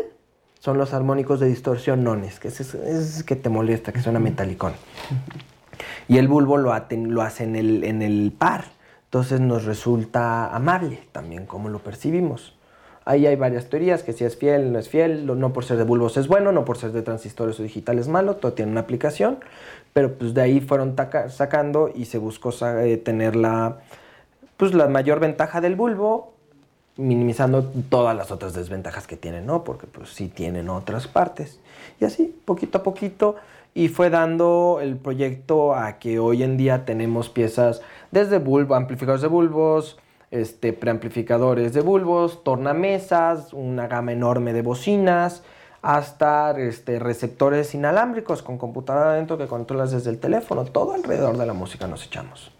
son 0.59 0.77
los 0.77 0.93
armónicos 0.93 1.39
de 1.39 1.47
distorsión 1.47 2.03
nones, 2.03 2.41
que 2.41 2.49
es, 2.49 2.75
es 2.75 3.23
que 3.23 3.37
te 3.37 3.49
molesta, 3.49 3.93
que 3.93 4.01
suena 4.01 4.19
metalicón. 4.19 4.73
Y 6.09 6.19
el 6.19 6.27
bulbo 6.27 6.57
lo, 6.57 6.75
lo 6.91 7.23
hace 7.23 7.45
en 7.45 7.55
el, 7.55 7.85
en 7.85 8.03
el 8.03 8.35
par, 8.37 8.65
entonces 9.05 9.39
nos 9.39 9.67
resulta 9.67 10.53
amable 10.53 10.99
también 11.13 11.47
como 11.47 11.69
lo 11.69 11.79
percibimos. 11.79 12.57
Ahí 13.05 13.27
hay 13.27 13.37
varias 13.37 13.69
teorías, 13.69 14.03
que 14.03 14.13
si 14.13 14.25
es 14.25 14.37
fiel, 14.37 14.73
no 14.73 14.79
es 14.79 14.89
fiel, 14.89 15.27
no 15.27 15.53
por 15.53 15.65
ser 15.65 15.77
de 15.77 15.85
bulbos 15.85 16.17
es 16.17 16.29
bueno, 16.29 16.53
no 16.53 16.65
por 16.65 16.79
ser 16.79 16.93
de 16.93 17.03
transistores 17.03 17.59
o 17.59 17.63
digital 17.63 17.99
es 17.99 18.09
malo, 18.09 18.37
todo 18.37 18.53
tiene 18.53 18.71
una 18.71 18.83
aplicación, 18.83 19.39
pero 19.93 20.15
pues 20.15 20.35
de 20.35 20.43
ahí 20.43 20.61
fueron 20.61 20.95
sacando 21.29 21.91
y 21.93 22.05
se 22.05 22.19
buscó 22.19 22.51
eh, 22.65 22.97
tener 22.99 23.35
la, 23.35 23.79
pues 24.57 24.73
la 24.75 24.87
mayor 24.87 25.19
ventaja 25.19 25.61
del 25.61 25.75
bulbo 25.75 26.33
minimizando 26.97 27.65
todas 27.89 28.17
las 28.17 28.31
otras 28.31 28.55
desventajas 28.55 29.07
que 29.07 29.17
tienen, 29.17 29.47
¿no? 29.47 29.65
Porque 29.65 29.87
pues 29.87 30.11
sí 30.11 30.29
tienen 30.29 30.69
otras 30.69 31.09
partes. 31.09 31.59
Y 32.01 32.05
así, 32.05 32.35
poquito 32.45 32.79
a 32.79 32.83
poquito, 32.83 33.37
y 33.75 33.89
fue 33.89 34.11
dando 34.11 34.79
el 34.83 34.97
proyecto 34.97 35.75
a 35.75 35.99
que 35.99 36.19
hoy 36.19 36.43
en 36.43 36.57
día 36.57 36.85
tenemos 36.85 37.31
piezas 37.31 37.81
desde 38.11 38.39
bulbo, 38.39 38.75
amplificadores 38.75 39.23
de 39.23 39.29
bulbos, 39.29 39.99
este, 40.33 40.73
preamplificadores 40.73 41.75
de 41.75 41.83
bulbos, 41.83 42.43
tornamesas, 42.43 43.53
una 43.53 43.87
gama 43.87 44.13
enorme 44.13 44.53
de 44.53 44.63
bocinas, 44.63 45.45
hasta 45.83 46.53
este, 46.59 46.99
receptores 46.99 47.75
inalámbricos 47.75 48.43
con 48.43 48.57
computadora 48.57 49.13
adentro 49.13 49.37
que 49.37 49.47
controlas 49.47 49.93
desde 49.93 50.11
el 50.11 50.19
teléfono. 50.19 50.65
Todo 50.65 50.95
alrededor 50.95 51.37
de 51.37 51.45
la 51.45 51.53
música 51.53 51.87
nos 51.87 52.07
echamos. 52.07 52.51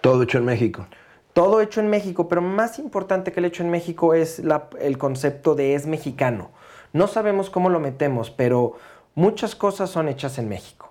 Todo 0.00 0.24
hecho 0.24 0.38
en 0.38 0.44
México. 0.44 0.86
Todo 1.32 1.60
hecho 1.60 1.80
en 1.80 1.88
México, 1.88 2.28
pero 2.28 2.42
más 2.42 2.78
importante 2.78 3.32
que 3.32 3.40
el 3.40 3.46
hecho 3.46 3.62
en 3.62 3.70
México 3.70 4.12
es 4.14 4.42
el 4.80 4.98
concepto 4.98 5.54
de 5.54 5.74
es 5.74 5.86
mexicano. 5.86 6.50
No 6.92 7.06
sabemos 7.06 7.48
cómo 7.48 7.70
lo 7.70 7.80
metemos, 7.80 8.30
pero 8.30 8.74
muchas 9.14 9.54
cosas 9.54 9.90
son 9.90 10.08
hechas 10.08 10.38
en 10.38 10.48
México. 10.48 10.83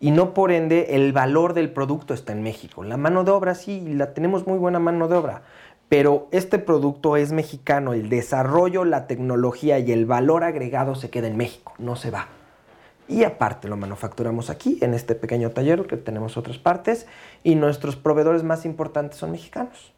Y 0.00 0.10
no 0.10 0.34
por 0.34 0.50
ende 0.50 0.96
el 0.96 1.12
valor 1.12 1.54
del 1.54 1.70
producto 1.70 2.14
está 2.14 2.32
en 2.32 2.42
México. 2.42 2.82
La 2.82 2.96
mano 2.96 3.22
de 3.22 3.30
obra 3.30 3.54
sí, 3.54 3.80
la 3.94 4.14
tenemos 4.14 4.46
muy 4.46 4.58
buena 4.58 4.78
mano 4.78 5.06
de 5.06 5.16
obra, 5.16 5.42
pero 5.88 6.26
este 6.32 6.58
producto 6.58 7.16
es 7.16 7.32
mexicano. 7.32 7.92
El 7.92 8.08
desarrollo, 8.08 8.84
la 8.84 9.06
tecnología 9.06 9.78
y 9.78 9.92
el 9.92 10.06
valor 10.06 10.42
agregado 10.42 10.94
se 10.94 11.10
queda 11.10 11.28
en 11.28 11.36
México, 11.36 11.74
no 11.78 11.96
se 11.96 12.10
va 12.10 12.28
y 13.10 13.24
aparte 13.24 13.68
lo 13.68 13.76
manufacturamos 13.76 14.50
aquí, 14.50 14.78
en 14.80 14.94
este 14.94 15.14
pequeño 15.16 15.50
taller, 15.50 15.86
que 15.86 15.96
tenemos 15.96 16.36
otras 16.36 16.58
partes, 16.58 17.06
y 17.42 17.56
nuestros 17.56 17.96
proveedores 17.96 18.44
más 18.44 18.64
importantes 18.64 19.18
son 19.18 19.32
mexicanos. 19.32 19.92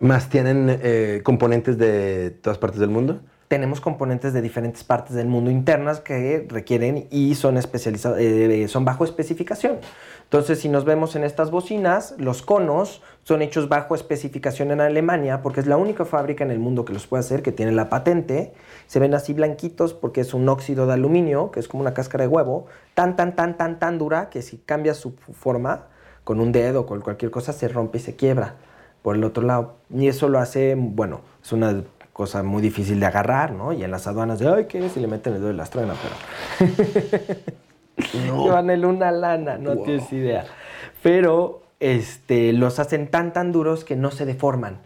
¿Más 0.00 0.30
tienen 0.30 0.66
eh, 0.82 1.20
componentes 1.22 1.76
de 1.76 2.30
todas 2.30 2.58
partes 2.58 2.80
del 2.80 2.88
mundo? 2.88 3.20
Tenemos 3.52 3.82
componentes 3.82 4.32
de 4.32 4.40
diferentes 4.40 4.82
partes 4.82 5.14
del 5.14 5.26
mundo 5.26 5.50
internas 5.50 6.00
que 6.00 6.46
requieren 6.48 7.06
y 7.10 7.34
son 7.34 7.58
especializados, 7.58 8.18
eh, 8.18 8.66
son 8.66 8.86
bajo 8.86 9.04
especificación. 9.04 9.76
Entonces, 10.24 10.60
si 10.60 10.70
nos 10.70 10.86
vemos 10.86 11.16
en 11.16 11.22
estas 11.22 11.50
bocinas, 11.50 12.14
los 12.16 12.40
conos 12.40 13.02
son 13.24 13.42
hechos 13.42 13.68
bajo 13.68 13.94
especificación 13.94 14.70
en 14.70 14.80
Alemania 14.80 15.42
porque 15.42 15.60
es 15.60 15.66
la 15.66 15.76
única 15.76 16.06
fábrica 16.06 16.42
en 16.42 16.50
el 16.50 16.60
mundo 16.60 16.86
que 16.86 16.94
los 16.94 17.06
puede 17.06 17.20
hacer, 17.20 17.42
que 17.42 17.52
tiene 17.52 17.72
la 17.72 17.90
patente. 17.90 18.54
Se 18.86 18.98
ven 19.00 19.12
así 19.12 19.34
blanquitos 19.34 19.92
porque 19.92 20.22
es 20.22 20.32
un 20.32 20.48
óxido 20.48 20.86
de 20.86 20.94
aluminio, 20.94 21.50
que 21.50 21.60
es 21.60 21.68
como 21.68 21.82
una 21.82 21.92
cáscara 21.92 22.24
de 22.24 22.28
huevo, 22.28 22.68
tan, 22.94 23.16
tan, 23.16 23.36
tan, 23.36 23.58
tan, 23.58 23.78
tan 23.78 23.98
dura 23.98 24.30
que 24.30 24.40
si 24.40 24.56
cambia 24.56 24.94
su 24.94 25.12
forma 25.34 25.88
con 26.24 26.40
un 26.40 26.52
dedo 26.52 26.80
o 26.80 26.86
con 26.86 27.02
cualquier 27.02 27.30
cosa 27.30 27.52
se 27.52 27.68
rompe 27.68 27.98
y 27.98 28.00
se 28.00 28.16
quiebra 28.16 28.54
por 29.02 29.14
el 29.14 29.24
otro 29.24 29.42
lado. 29.42 29.74
Y 29.94 30.08
eso 30.08 30.30
lo 30.30 30.38
hace, 30.38 30.74
bueno, 30.74 31.20
es 31.42 31.52
una 31.52 31.84
cosa 32.12 32.42
muy 32.42 32.60
difícil 32.62 33.00
de 33.00 33.06
agarrar, 33.06 33.52
¿no? 33.52 33.72
Y 33.72 33.82
en 33.84 33.90
las 33.90 34.06
aduanas 34.06 34.38
de, 34.38 34.48
ay, 34.48 34.66
¿qué 34.66 34.84
es? 34.86 34.96
Y 34.96 35.00
le 35.00 35.06
meten 35.06 35.34
el 35.34 35.40
dedo 35.40 35.48
de 35.48 35.54
la 35.54 35.64
estrena, 35.64 35.94
pero... 36.58 36.72
no. 38.26 38.44
Llevan 38.44 38.70
el 38.70 38.84
una 38.84 39.10
lana, 39.10 39.56
no 39.58 39.78
tienes 39.78 40.12
idea. 40.12 40.44
Pero 41.02 41.62
este, 41.80 42.52
los 42.52 42.78
hacen 42.78 43.08
tan, 43.08 43.32
tan 43.32 43.50
duros 43.52 43.84
que 43.84 43.96
no 43.96 44.10
se 44.10 44.26
deforman. 44.26 44.80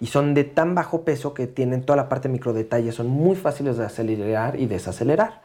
y 0.00 0.06
son 0.06 0.32
de 0.32 0.44
tan 0.44 0.74
bajo 0.74 1.02
peso 1.02 1.34
que 1.34 1.46
tienen 1.46 1.82
toda 1.82 1.98
la 1.98 2.08
parte 2.08 2.28
de 2.28 2.32
microdetalles, 2.32 2.94
son 2.94 3.08
muy 3.08 3.36
fáciles 3.36 3.76
de 3.76 3.84
acelerar 3.84 4.58
y 4.58 4.64
desacelerar. 4.64 5.42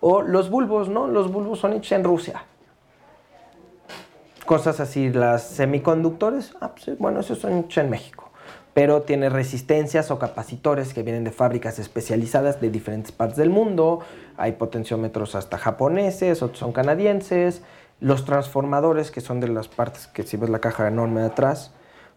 O 0.00 0.22
los 0.22 0.48
bulbos, 0.48 0.88
¿no? 0.88 1.08
Los 1.08 1.30
bulbos 1.30 1.58
son 1.58 1.74
hechos 1.74 1.92
en 1.92 2.04
Rusia. 2.04 2.44
Cosas 4.46 4.80
así, 4.80 5.10
las 5.10 5.46
semiconductores, 5.46 6.54
ah, 6.62 6.72
pues, 6.74 6.96
bueno, 6.96 7.20
esos 7.20 7.38
son 7.38 7.58
hechos 7.58 7.84
en 7.84 7.90
México 7.90 8.27
pero 8.78 9.02
tiene 9.02 9.28
resistencias 9.28 10.12
o 10.12 10.20
capacitores 10.20 10.94
que 10.94 11.02
vienen 11.02 11.24
de 11.24 11.32
fábricas 11.32 11.80
especializadas 11.80 12.60
de 12.60 12.70
diferentes 12.70 13.10
partes 13.10 13.36
del 13.36 13.50
mundo. 13.50 13.98
Hay 14.36 14.52
potenciómetros 14.52 15.34
hasta 15.34 15.58
japoneses, 15.58 16.42
otros 16.42 16.60
son 16.60 16.72
canadienses. 16.72 17.62
Los 17.98 18.24
transformadores, 18.24 19.10
que 19.10 19.20
son 19.20 19.40
de 19.40 19.48
las 19.48 19.66
partes 19.66 20.06
que 20.06 20.22
si 20.22 20.36
ves 20.36 20.48
la 20.48 20.60
caja 20.60 20.86
enorme 20.86 21.22
de 21.22 21.26
atrás, 21.26 21.72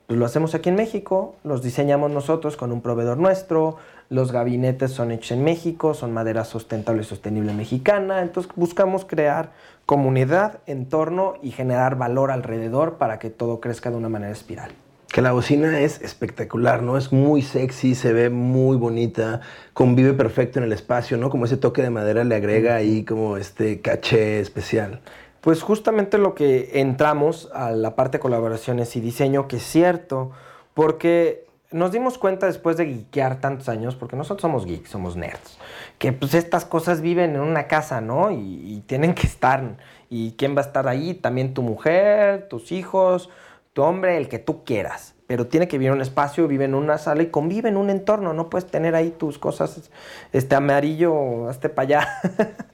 pues 0.06 0.20
lo 0.20 0.26
hacemos 0.26 0.54
aquí 0.54 0.70
en 0.70 0.76
México, 0.76 1.36
los 1.44 1.64
diseñamos 1.64 2.12
nosotros 2.12 2.58
con 2.58 2.72
un 2.72 2.82
proveedor 2.82 3.18
nuestro. 3.18 3.78
Los 4.10 4.32
gabinetes 4.32 4.92
son 4.92 5.12
hechos 5.12 5.32
en 5.32 5.44
México, 5.44 5.96
son 5.96 6.14
madera 6.14 6.46
sustentable 6.46 7.02
y 7.02 7.06
sostenible 7.06 7.54
mexicana. 7.54 8.22
Entonces 8.22 8.52
buscamos 8.56 9.06
crear 9.06 9.52
comunidad, 9.88 10.60
entorno 10.68 11.34
y 11.42 11.50
generar 11.50 11.96
valor 11.96 12.30
alrededor 12.30 13.00
para 13.00 13.18
que 13.18 13.32
todo 13.32 13.60
crezca 13.62 13.90
de 13.90 13.98
una 13.98 14.10
manera 14.10 14.34
espiral 14.34 14.74
que 15.12 15.22
la 15.22 15.34
bocina 15.34 15.80
es 15.80 16.02
espectacular, 16.02 16.82
¿no? 16.82 16.98
Es 16.98 17.12
muy 17.12 17.42
sexy, 17.42 17.96
se 17.96 18.14
ve 18.14 18.30
muy 18.30 18.78
bonita, 18.78 19.42
convive 19.74 20.14
perfecto 20.14 20.60
en 20.60 20.66
el 20.66 20.72
espacio, 20.72 21.18
¿no? 21.18 21.30
Como 21.30 21.46
ese 21.46 21.58
toque 21.58 21.82
de 21.82 21.90
madera 21.90 22.24
le 22.24 22.36
agrega 22.36 22.76
ahí 22.76 23.04
como 23.04 23.38
este 23.38 23.82
caché 23.82 24.40
especial. 24.40 25.02
Pues 25.42 25.64
justamente 25.64 26.18
lo 26.18 26.34
que 26.34 26.80
entramos 26.80 27.50
a 27.54 27.72
la 27.72 27.96
parte 27.96 28.18
de 28.18 28.22
colaboraciones 28.22 28.96
y 28.96 29.02
diseño, 29.02 29.48
que 29.48 29.58
es 29.58 29.64
cierto, 29.64 30.32
porque 30.74 31.46
nos 31.72 31.92
dimos 31.92 32.18
cuenta 32.18 32.46
después 32.46 32.78
de 32.78 32.86
geekear 32.86 33.42
tantos 33.42 33.68
años, 33.68 33.96
porque 33.96 34.16
nosotros 34.16 34.42
somos 34.42 34.66
geeks, 34.66 34.90
somos 34.90 35.16
nerds, 35.18 35.58
que 35.98 36.14
pues 36.14 36.34
estas 36.34 36.64
cosas 36.64 37.02
viven 37.02 37.36
en 37.36 37.42
una 37.42 37.68
casa, 37.68 38.02
¿no? 38.02 38.32
Y, 38.32 38.38
y 38.38 38.84
tienen 38.86 39.14
que 39.14 39.28
estar. 39.28 39.78
¿Y 40.10 40.34
quién 40.34 40.56
va 40.56 40.62
a 40.62 40.66
estar 40.66 40.88
ahí? 40.88 41.14
También 41.14 41.54
tu 41.54 41.62
mujer, 41.62 42.48
tus 42.50 42.72
hijos, 42.72 43.30
tu 43.74 43.84
hombre, 43.84 44.18
el 44.18 44.28
que 44.28 44.40
tú 44.40 44.64
quieras, 44.64 45.16
pero 45.28 45.48
tiene 45.48 45.68
que 45.68 45.78
vivir 45.78 45.90
en 45.90 45.96
un 45.96 46.02
espacio, 46.02 46.48
vive 46.48 46.66
en 46.66 46.76
una 46.76 46.98
sala 46.98 47.24
y 47.24 47.28
convive 47.28 47.70
en 47.70 47.78
un 47.78 47.90
entorno, 47.90 48.34
no 48.34 48.50
puedes 48.50 48.70
tener 48.70 48.96
ahí 48.96 49.12
tus 49.12 49.40
cosas, 49.40 49.90
este 50.34 50.56
amarillo, 50.56 51.48
hasta 51.48 51.74
para 51.74 51.86
allá, 51.86 52.08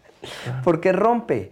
porque 0.64 0.92
rompe. 0.92 1.52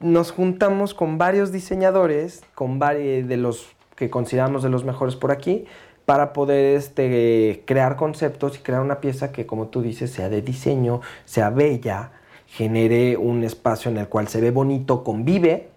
Nos 0.00 0.32
juntamos 0.32 0.94
con 0.94 1.16
varios 1.16 1.52
diseñadores, 1.52 2.42
con 2.54 2.78
varios 2.78 3.28
de 3.28 3.36
los 3.36 3.68
que 3.96 4.10
consideramos 4.10 4.62
de 4.62 4.68
los 4.68 4.84
mejores 4.84 5.16
por 5.16 5.30
aquí, 5.30 5.64
para 6.04 6.32
poder 6.32 6.76
este, 6.76 7.62
crear 7.64 7.96
conceptos 7.96 8.58
y 8.58 8.62
crear 8.62 8.82
una 8.82 9.00
pieza 9.00 9.32
que, 9.32 9.46
como 9.46 9.68
tú 9.68 9.80
dices, 9.80 10.10
sea 10.10 10.28
de 10.28 10.42
diseño, 10.42 11.00
sea 11.24 11.50
bella, 11.50 12.10
genere 12.46 13.16
un 13.16 13.44
espacio 13.44 13.90
en 13.90 13.96
el 13.96 14.08
cual 14.08 14.28
se 14.28 14.40
ve 14.40 14.50
bonito, 14.50 15.04
convive, 15.04 15.71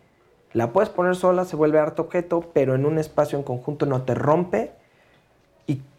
la 0.55 0.71
puedes 0.71 0.89
poner 0.89 1.17
sola, 1.17 1.43
se 1.43 1.57
vuelve 1.57 1.79
harto 1.79 2.03
objeto, 2.03 2.49
pero 2.53 2.75
en 2.75 2.85
un 2.85 2.97
espacio 2.97 3.37
en 3.37 3.43
conjunto 3.43 3.85
no 3.85 4.03
te 4.03 4.15
rompe 4.15 4.71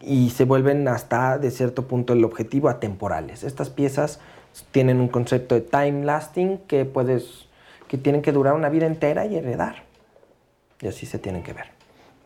y, 0.00 0.30
se 0.30 0.44
vuelven 0.44 0.88
hasta 0.88 1.36
de 1.36 1.50
cierto 1.50 1.86
punto 1.86 2.14
el 2.14 2.24
objetivo 2.24 2.70
atemporales. 2.70 3.44
Estas 3.44 3.68
piezas 3.68 4.18
tienen 4.70 4.98
un 5.00 5.08
concepto 5.08 5.54
de 5.54 5.60
time 5.60 6.06
lasting 6.06 6.58
que 6.66 6.86
puedes 6.86 7.48
que 7.86 7.98
tienen 7.98 8.22
que 8.22 8.32
durar 8.32 8.54
una 8.54 8.70
vida 8.70 8.86
entera 8.86 9.26
y 9.26 9.36
heredar. 9.36 9.84
Y 10.80 10.86
así 10.86 11.04
se 11.04 11.18
tienen 11.18 11.42
que 11.42 11.52
ver. 11.52 11.66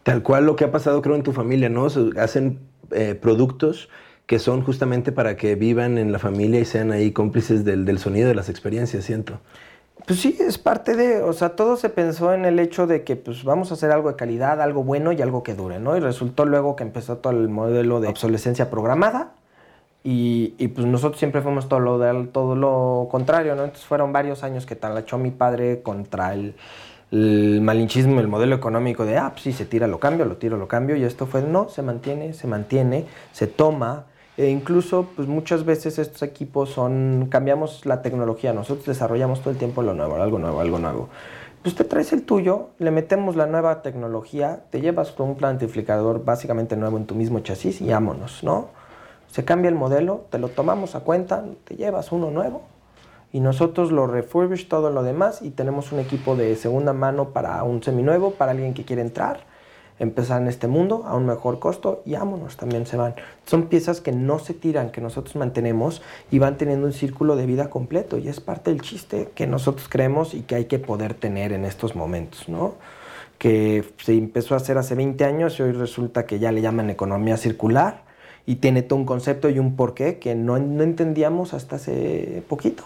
Tal 0.04 0.22
cual 0.22 0.46
lo 0.46 0.54
que 0.54 0.64
ha 0.64 0.70
pasado 0.70 1.02
creo 1.02 1.16
en 1.16 1.25
tu 1.25 1.32
familia, 1.32 1.68
¿no? 1.68 1.88
hacen 2.16 2.60
eh, 2.92 3.16
productos 3.16 3.88
que 4.26 4.38
son 4.38 4.62
justamente 4.62 5.10
para 5.10 5.37
que 5.37 5.56
vivan 5.56 5.99
en 5.99 6.12
la 6.12 6.20
familia 6.20 6.60
y 6.60 6.64
sean 6.64 6.92
ahí 6.92 7.10
cómplices 7.10 7.64
del, 7.64 7.84
del 7.84 7.99
sonido 7.99 8.28
de 8.28 8.37
las 8.37 8.49
experiencias, 8.49 9.04
siento. 9.04 9.40
Pues 10.07 10.21
sí, 10.21 10.37
es 10.40 10.59
parte 10.59 10.97
de, 10.97 11.23
o 11.23 11.33
sea, 11.33 11.50
todo 11.50 11.76
se 11.76 11.88
pensó 11.88 12.33
en 12.33 12.45
el 12.45 12.59
hecho 12.59 12.87
de 12.87 13.04
que 13.04 13.16
pues 13.16 13.45
vamos 13.45 13.71
a 13.71 13.75
hacer 13.75 13.90
algo 13.90 14.11
de 14.11 14.16
calidad, 14.16 14.61
algo 14.61 14.83
bueno 14.83 15.12
y 15.12 15.21
algo 15.23 15.42
que 15.42 15.54
dure, 15.54 15.78
¿no? 15.78 15.97
Y 15.97 16.00
resultó 16.00 16.45
luego 16.45 16.76
que 16.76 16.83
empezó 16.85 17.19
todo 17.19 17.33
el 17.33 17.49
modelo 17.49 18.00
de 18.00 18.09
obsolescencia 18.09 18.71
programada 18.71 19.33
y, 20.02 20.54
y 20.59 20.69
pues 20.69 20.87
nosotros 20.87 21.19
siempre 21.19 21.42
fuimos 21.42 21.69
todo 21.69 21.80
lo, 21.80 22.28
todo 22.28 22.57
lo 22.57 23.09
contrario, 23.11 23.54
¿no? 23.54 23.64
Entonces 23.64 23.87
fueron 23.87 24.12
varios 24.12 24.42
años 24.42 24.66
que 24.66 24.76
talachó 24.76 25.19
mi 25.19 25.30
padre 25.30 25.83
contra 25.83 26.35
el, 26.35 26.54
el 27.11 27.61
malinchismo, 27.61 28.21
el 28.21 28.28
modelo 28.28 28.54
económico 28.57 29.04
de, 29.04 29.19
ah, 29.19 29.30
pues 29.33 29.42
sí, 29.42 29.52
se 29.52 29.66
tira, 29.66 29.87
lo 29.87 29.99
cambio, 29.99 30.25
lo 30.25 30.37
tiro, 30.37 30.57
lo 30.57 30.69
cambio 30.69 30.97
y 30.97 31.04
esto 31.04 31.26
fue, 31.26 31.42
no, 31.42 31.69
se 31.69 31.83
mantiene, 31.83 32.33
se 32.33 32.47
mantiene, 32.47 33.07
se 33.33 33.47
toma, 33.47 34.04
e 34.40 34.49
incluso, 34.49 35.06
pues 35.16 35.28
muchas 35.28 35.66
veces 35.66 35.99
estos 35.99 36.23
equipos 36.23 36.70
son, 36.70 37.26
cambiamos 37.30 37.85
la 37.85 38.00
tecnología, 38.00 38.54
nosotros 38.54 38.87
desarrollamos 38.87 39.40
todo 39.40 39.50
el 39.50 39.59
tiempo 39.59 39.82
lo 39.82 39.92
nuevo, 39.92 40.14
algo 40.14 40.38
nuevo, 40.38 40.61
algo 40.61 40.78
nuevo. 40.78 41.11
Pues 41.62 41.75
te 41.75 41.85
traes 41.85 42.14
el 42.14 42.23
tuyo, 42.23 42.70
le 42.78 42.90
metemos 42.90 43.37
la 43.37 43.47
nueva 43.47 43.82
tecnología, 43.82 44.62
te 44.70 44.80
llevas 44.80 45.11
con 45.11 45.28
un 45.28 45.37
plantificador 45.37 46.25
básicamente 46.25 46.75
nuevo 46.75 46.97
en 46.97 47.04
tu 47.04 47.14
mismo 47.14 47.40
chasis 47.40 47.82
y 47.82 47.90
vámonos, 47.90 48.42
¿no? 48.42 48.68
Se 49.26 49.44
cambia 49.44 49.68
el 49.68 49.75
modelo, 49.75 50.25
te 50.30 50.38
lo 50.38 50.49
tomamos 50.49 50.94
a 50.94 51.00
cuenta, 51.00 51.44
te 51.64 51.76
llevas 51.76 52.11
uno 52.11 52.30
nuevo 52.30 52.62
y 53.32 53.40
nosotros 53.40 53.92
lo 53.92 54.06
refurbish 54.06 54.68
todo 54.68 54.88
lo 54.88 55.02
demás 55.02 55.42
y 55.42 55.50
tenemos 55.50 55.92
un 55.92 55.99
equipo 55.99 56.35
de 56.35 56.56
segunda 56.56 56.94
mano 56.94 57.35
para 57.35 57.62
un 57.62 57.82
seminuevo, 57.82 58.30
para 58.30 58.52
alguien 58.52 58.73
que 58.73 58.87
quiere 58.87 59.02
entrar 59.02 59.40
empezar 60.00 60.40
en 60.40 60.49
este 60.49 60.66
mundo 60.66 61.04
a 61.07 61.14
un 61.14 61.26
mejor 61.26 61.61
costo 61.61 62.02
y 62.07 62.14
vámonos, 62.14 62.57
también 62.57 62.87
se 62.87 62.97
van. 62.97 63.14
Son 63.47 63.69
piezas 63.69 64.00
que 64.00 64.12
no 64.12 64.38
se 64.38 64.54
tiran, 64.54 64.90
que 64.90 65.00
nosotros 65.00 65.37
mantenemos 65.37 66.02
y 66.30 66.38
van 66.38 66.57
teniendo 66.57 66.87
un 66.87 66.95
círculo 66.95 67.37
de 67.37 67.47
vida 67.47 67.71
completo 67.71 68.19
y 68.19 68.26
es 68.26 68.40
parte 68.40 68.71
del 68.71 68.80
chiste 68.80 69.28
que 69.35 69.47
nosotros 69.47 69.88
creemos 69.88 70.35
y 70.35 70.40
que 70.40 70.54
hay 70.54 70.64
que 70.64 70.78
poder 70.78 71.14
tener 71.14 71.52
en 71.52 71.66
estos 71.66 71.95
momentos, 71.95 72.49
¿no? 72.49 72.75
Que 73.38 73.85
se 73.99 74.14
empezó 74.14 74.54
a 74.54 74.57
hacer 74.57 74.78
hace 74.78 74.95
20 74.95 75.23
años 75.25 75.59
y 75.59 75.62
hoy 75.62 75.73
resulta 75.73 76.25
que 76.25 76.38
ya 76.38 76.50
le 76.50 76.62
llaman 76.62 76.88
economía 76.88 77.37
circular 77.37 78.02
y 78.47 78.57
tiene 78.57 78.83
todo 78.83 78.99
un 78.99 79.04
concepto 79.04 79.50
y 79.50 79.59
un 79.59 79.76
porqué 79.76 80.19
que 80.19 80.35
no, 80.35 80.59
no 80.59 80.83
entendíamos 80.83 81.52
hasta 81.52 81.76
hace 81.76 82.42
poquito. 82.49 82.85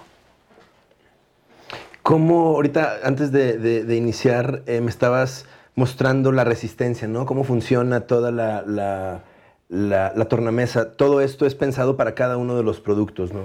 ¿Cómo 2.03 2.49
ahorita, 2.49 2.99
antes 3.05 3.33
de, 3.33 3.57
de, 3.57 3.97
iniciar, 3.97 4.63
eh, 4.67 4.83
me 4.83 4.91
estabas 4.91 5.47
mostrando 5.75 6.33
la 6.33 6.45
resistencia, 6.45 7.09
¿no? 7.09 7.27
Cómo 7.27 7.45
funciona 7.45 8.03
toda 8.03 8.31
la, 8.31 9.23
la, 9.69 10.29
tornamesa. 10.29 10.93
Todo 10.93 11.21
esto 11.21 11.47
es 11.47 11.55
pensado 11.55 11.97
para 11.97 12.15
cada 12.15 12.37
uno 12.37 12.57
de 12.57 12.63
los 12.63 12.81
productos, 12.81 13.33
¿no? 13.33 13.43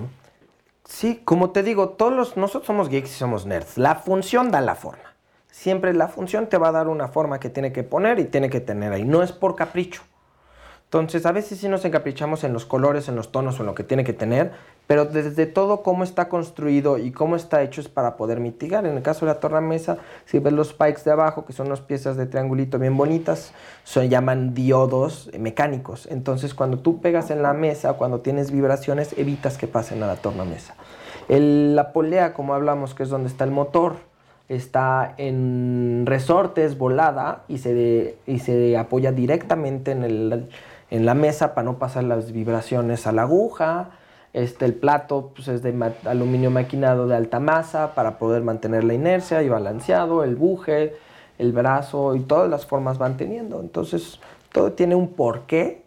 Sí, 0.86 1.22
como 1.24 1.52
te 1.52 1.64
digo, 1.64 1.90
todos 1.90 2.14
los, 2.14 2.38
nosotros 2.38 2.66
somos 2.66 2.90
geeks 2.90 3.12
y 3.12 3.14
somos 3.14 3.46
nerds. 3.46 3.78
La 3.78 3.96
función 3.96 4.52
da 4.52 4.62
la 4.62 4.76
forma. 4.76 5.16
Siempre 5.52 5.94
la 5.94 6.08
función 6.08 6.48
te 6.48 6.58
va 6.58 6.70
a 6.70 6.72
dar 6.72 6.88
una 6.88 7.08
forma 7.08 7.40
que 7.40 7.50
tiene 7.50 7.72
que 7.72 7.84
poner 7.84 8.20
y 8.20 8.26
tiene 8.26 8.50
que 8.50 8.60
tener 8.60 8.94
ahí. 8.94 9.04
No 9.04 9.22
es 9.22 9.32
por 9.32 9.56
capricho. 9.56 10.02
Entonces, 10.92 11.28
a 11.28 11.32
veces 11.32 11.60
sí 11.60 11.68
nos 11.68 11.86
encaprichamos 11.86 12.44
en 12.44 12.52
los 12.52 12.66
colores, 12.66 13.08
en 13.10 13.16
los 13.16 13.32
tonos 13.32 13.60
o 13.60 13.62
en 13.62 13.68
lo 13.68 13.76
que 13.76 13.84
tiene 13.84 14.04
que 14.04 14.12
tener, 14.12 14.54
pero 14.88 15.06
desde 15.06 15.46
todo 15.46 15.84
cómo 15.84 16.04
está 16.04 16.30
construido 16.30 16.98
y 16.98 17.12
cómo 17.12 17.36
está 17.36 17.62
hecho 17.62 17.80
es 17.80 17.88
para 17.88 18.18
poder 18.18 18.40
mitigar. 18.40 18.88
En 18.88 18.98
el 18.98 19.04
caso 19.04 19.28
de 19.28 19.34
la 19.34 19.40
tornamesa, 19.40 20.00
si 20.26 20.40
ves 20.40 20.52
los 20.52 20.70
spikes 20.70 21.04
de 21.06 21.12
abajo, 21.12 21.46
que 21.46 21.54
son 21.54 21.68
unas 21.68 21.82
piezas 21.82 22.18
de 22.18 22.26
triangulito 22.26 22.80
bien 22.80 22.98
bonitas, 22.98 23.54
se 23.84 24.10
llaman 24.10 24.56
diodos 24.56 25.30
mecánicos. 25.38 26.08
Entonces, 26.10 26.56
cuando 26.56 26.80
tú 26.80 27.02
pegas 27.02 27.30
en 27.30 27.44
la 27.44 27.54
mesa, 27.54 27.94
cuando 27.94 28.22
tienes 28.22 28.50
vibraciones, 28.50 29.14
evitas 29.16 29.60
que 29.60 29.68
pasen 29.68 30.02
a 30.02 30.08
la 30.08 30.16
tornamesa. 30.16 30.74
la 31.28 31.94
polea, 31.94 32.34
como 32.34 32.56
hablamos, 32.56 32.96
que 32.96 33.04
es 33.04 33.10
donde 33.10 33.30
está 33.30 33.44
el 33.44 33.52
motor, 33.52 33.98
está 34.48 35.14
en 35.18 36.06
resortes 36.08 36.80
volada 36.80 37.44
y 37.48 37.60
se, 37.60 38.18
y 38.26 38.40
se 38.40 38.76
apoya 38.76 39.12
directamente 39.12 39.92
en 39.92 40.04
el 40.04 40.50
en 40.92 41.06
la 41.06 41.14
mesa 41.14 41.54
para 41.54 41.66
no 41.66 41.78
pasar 41.78 42.04
las 42.04 42.32
vibraciones 42.32 43.08
a 43.08 43.12
la 43.12 43.24
aguja. 43.24 43.92
Este, 44.34 44.66
el 44.66 44.76
plato 44.76 45.32
pues, 45.36 45.48
es 45.48 45.64
de 45.64 45.74
aluminio 46.06 46.52
maquinado 46.52 47.08
de 47.08 47.16
alta 47.16 47.40
masa 47.40 47.96
para 47.96 48.20
poder 48.20 48.44
mantener 48.44 48.84
la 48.84 48.94
inercia 48.94 49.42
y 49.42 49.50
balanceado, 49.50 50.24
el 50.24 50.36
buje, 50.36 50.96
el 51.40 51.52
brazo 51.52 52.16
y 52.16 52.22
todas 52.22 52.50
las 52.50 52.66
formas 52.66 52.98
van 52.98 53.18
teniendo. 53.18 53.60
Entonces, 53.60 54.20
todo 54.52 54.74
tiene 54.74 54.96
un 54.96 55.10
porqué 55.10 55.84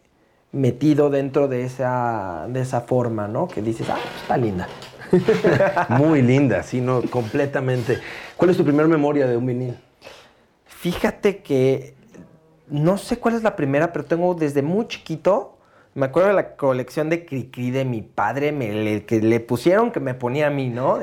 metido 0.50 1.08
dentro 1.08 1.48
de 1.48 1.64
esa, 1.64 2.46
de 2.48 2.60
esa 2.60 2.82
forma, 2.82 3.28
¿no? 3.28 3.48
Que 3.48 3.62
dices, 3.62 3.88
ah, 3.90 3.98
pues, 4.00 4.22
está 4.22 4.36
linda. 4.36 4.68
Muy 5.88 6.22
linda, 6.22 6.62
sí, 6.62 6.80
no, 6.80 7.02
completamente. 7.02 7.98
¿Cuál 8.36 8.50
es 8.50 8.56
tu 8.56 8.64
primera 8.64 8.88
memoria 8.88 9.26
de 9.26 9.36
un 9.36 9.46
vinil? 9.46 9.76
Fíjate 10.66 11.42
que 11.42 11.94
no 12.72 12.96
sé 12.96 13.18
cuál 13.18 13.34
es 13.34 13.42
la 13.42 13.54
primera, 13.54 13.92
pero 13.92 14.06
tengo 14.06 14.34
desde 14.34 14.62
muy 14.62 14.88
chiquito. 14.88 15.58
Me 15.94 16.06
acuerdo 16.06 16.30
de 16.30 16.34
la 16.34 16.56
colección 16.56 17.10
de 17.10 17.26
Cricri 17.26 17.70
de 17.70 17.84
mi 17.84 18.00
padre, 18.00 18.50
me, 18.50 19.04
que 19.04 19.20
le 19.20 19.40
pusieron 19.40 19.92
que 19.92 20.00
me 20.00 20.14
ponía 20.14 20.46
a 20.46 20.50
mí, 20.50 20.70
¿no? 20.70 20.98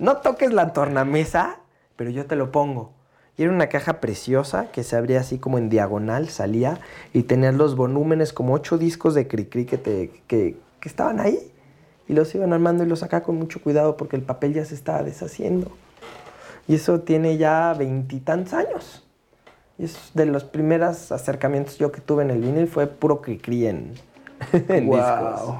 no 0.00 0.16
toques 0.16 0.52
la 0.52 0.72
tornamesa, 0.72 1.60
pero 1.94 2.10
yo 2.10 2.26
te 2.26 2.34
lo 2.34 2.50
pongo. 2.50 2.92
Y 3.36 3.44
era 3.44 3.52
una 3.52 3.68
caja 3.68 4.00
preciosa 4.00 4.72
que 4.72 4.82
se 4.82 4.96
abría 4.96 5.20
así 5.20 5.38
como 5.38 5.58
en 5.58 5.68
diagonal, 5.68 6.28
salía 6.30 6.80
y 7.12 7.22
tenía 7.22 7.52
los 7.52 7.76
volúmenes 7.76 8.32
como 8.32 8.52
ocho 8.52 8.76
discos 8.76 9.14
de 9.14 9.28
Cricri 9.28 9.66
que, 9.66 9.78
te, 9.78 10.10
que, 10.26 10.56
que 10.80 10.88
estaban 10.88 11.20
ahí. 11.20 11.38
Y 12.08 12.12
los 12.12 12.34
iban 12.34 12.52
armando 12.52 12.82
y 12.82 12.88
los 12.88 12.98
sacaba 12.98 13.22
con 13.22 13.36
mucho 13.36 13.62
cuidado 13.62 13.96
porque 13.96 14.16
el 14.16 14.22
papel 14.22 14.52
ya 14.52 14.64
se 14.64 14.74
estaba 14.74 15.04
deshaciendo. 15.04 15.70
Y 16.66 16.74
eso 16.74 17.00
tiene 17.00 17.36
ya 17.36 17.72
veintitantos 17.78 18.52
años. 18.52 19.03
Y 19.78 19.84
es 19.84 20.10
de 20.14 20.26
los 20.26 20.44
primeros 20.44 21.10
acercamientos 21.10 21.78
yo 21.78 21.90
que 21.90 22.00
tuve 22.00 22.22
en 22.22 22.30
el 22.30 22.40
vinil 22.40 22.68
fue 22.68 22.86
puro 22.86 23.20
Cricri 23.20 23.66
en, 23.66 23.94
en 24.68 24.90
discos. 24.90 25.54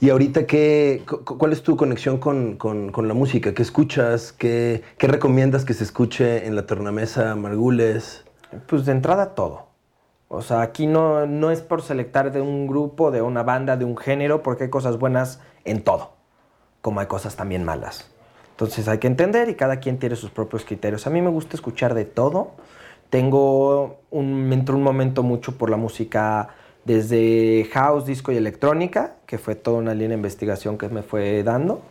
Y 0.00 0.10
ahorita, 0.10 0.46
qué, 0.46 1.02
¿cuál 1.24 1.52
es 1.52 1.62
tu 1.62 1.76
conexión 1.76 2.18
con, 2.18 2.56
con, 2.56 2.92
con 2.92 3.08
la 3.08 3.14
música? 3.14 3.52
¿Qué 3.52 3.62
escuchas? 3.62 4.32
¿Qué, 4.32 4.84
¿Qué, 4.96 5.08
recomiendas 5.08 5.64
que 5.64 5.74
se 5.74 5.82
escuche 5.82 6.46
en 6.46 6.54
la 6.54 6.66
tornamesa 6.66 7.34
Margules? 7.34 8.24
Pues 8.68 8.86
de 8.86 8.92
entrada 8.92 9.34
todo. 9.34 9.66
O 10.28 10.40
sea, 10.40 10.60
aquí 10.60 10.86
no, 10.86 11.26
no 11.26 11.50
es 11.50 11.62
por 11.62 11.82
selectar 11.82 12.30
de 12.30 12.40
un 12.40 12.68
grupo, 12.68 13.10
de 13.10 13.22
una 13.22 13.42
banda, 13.42 13.76
de 13.76 13.84
un 13.84 13.96
género, 13.96 14.42
porque 14.42 14.64
hay 14.64 14.70
cosas 14.70 14.98
buenas 14.98 15.40
en 15.64 15.82
todo, 15.82 16.12
como 16.80 17.00
hay 17.00 17.06
cosas 17.06 17.34
también 17.34 17.64
malas. 17.64 18.08
Entonces 18.50 18.86
hay 18.86 18.98
que 18.98 19.06
entender 19.06 19.48
y 19.48 19.54
cada 19.54 19.80
quien 19.80 19.98
tiene 19.98 20.14
sus 20.14 20.30
propios 20.30 20.64
criterios. 20.64 21.06
A 21.06 21.10
mí 21.10 21.22
me 21.22 21.30
gusta 21.30 21.56
escuchar 21.56 21.94
de 21.94 22.04
todo. 22.04 22.52
Tengo 23.10 24.00
un, 24.10 24.48
me 24.48 24.56
un 24.56 24.82
momento 24.82 25.22
mucho 25.22 25.56
por 25.56 25.70
la 25.70 25.76
música 25.76 26.48
desde 26.84 27.68
house, 27.72 28.06
disco 28.06 28.32
y 28.32 28.36
electrónica, 28.36 29.16
que 29.26 29.38
fue 29.38 29.54
toda 29.54 29.78
una 29.78 29.92
línea 29.92 30.08
de 30.08 30.14
investigación 30.14 30.78
que 30.78 30.88
me 30.88 31.02
fue 31.02 31.42
dando. 31.42 31.82